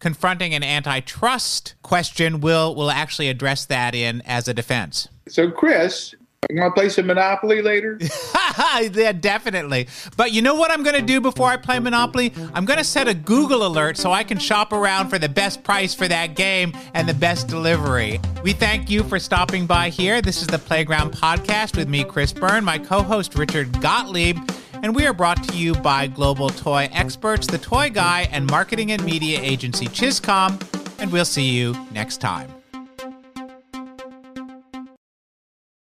confronting 0.00 0.54
an 0.54 0.64
antitrust 0.64 1.74
question 1.82 2.40
will 2.40 2.74
will 2.74 2.90
actually 2.90 3.28
address 3.28 3.64
that 3.66 3.94
in 3.94 4.22
as 4.22 4.48
a 4.48 4.54
defense. 4.54 5.08
So, 5.28 5.50
Chris, 5.50 6.14
you 6.48 6.60
want 6.60 6.74
to 6.74 6.80
play 6.80 6.88
some 6.88 7.06
Monopoly 7.06 7.62
later? 7.62 7.98
yeah, 8.80 9.12
definitely. 9.12 9.88
But 10.16 10.32
you 10.32 10.42
know 10.42 10.54
what 10.54 10.70
I'm 10.70 10.82
going 10.82 10.96
to 10.96 11.06
do 11.06 11.20
before 11.20 11.48
I 11.48 11.56
play 11.56 11.78
Monopoly? 11.78 12.32
I'm 12.54 12.64
going 12.64 12.78
to 12.78 12.84
set 12.84 13.06
a 13.06 13.14
Google 13.14 13.66
alert 13.66 13.96
so 13.96 14.10
I 14.10 14.24
can 14.24 14.38
shop 14.38 14.72
around 14.72 15.10
for 15.10 15.18
the 15.18 15.28
best 15.28 15.62
price 15.62 15.94
for 15.94 16.08
that 16.08 16.34
game 16.34 16.72
and 16.94 17.08
the 17.08 17.14
best 17.14 17.46
delivery. 17.46 18.20
We 18.42 18.52
thank 18.52 18.90
you 18.90 19.04
for 19.04 19.18
stopping 19.18 19.66
by 19.66 19.90
here. 19.90 20.22
This 20.22 20.40
is 20.40 20.48
the 20.48 20.58
Playground 20.58 21.12
Podcast 21.12 21.76
with 21.76 21.88
me, 21.88 22.04
Chris 22.04 22.32
Byrne, 22.32 22.64
my 22.64 22.78
co 22.78 23.02
host, 23.02 23.36
Richard 23.36 23.80
Gottlieb 23.80 24.38
and 24.82 24.94
we 24.94 25.06
are 25.06 25.12
brought 25.12 25.42
to 25.44 25.56
you 25.56 25.74
by 25.74 26.06
global 26.06 26.48
toy 26.48 26.88
experts, 26.92 27.46
the 27.46 27.58
Toy 27.58 27.90
Guy 27.90 28.28
and 28.32 28.46
marketing 28.50 28.92
and 28.92 29.04
media 29.04 29.40
agency 29.40 29.86
ChizComm, 29.86 30.60
and 30.98 31.12
we'll 31.12 31.24
see 31.24 31.50
you 31.50 31.74
next 31.92 32.18
time. 32.18 32.59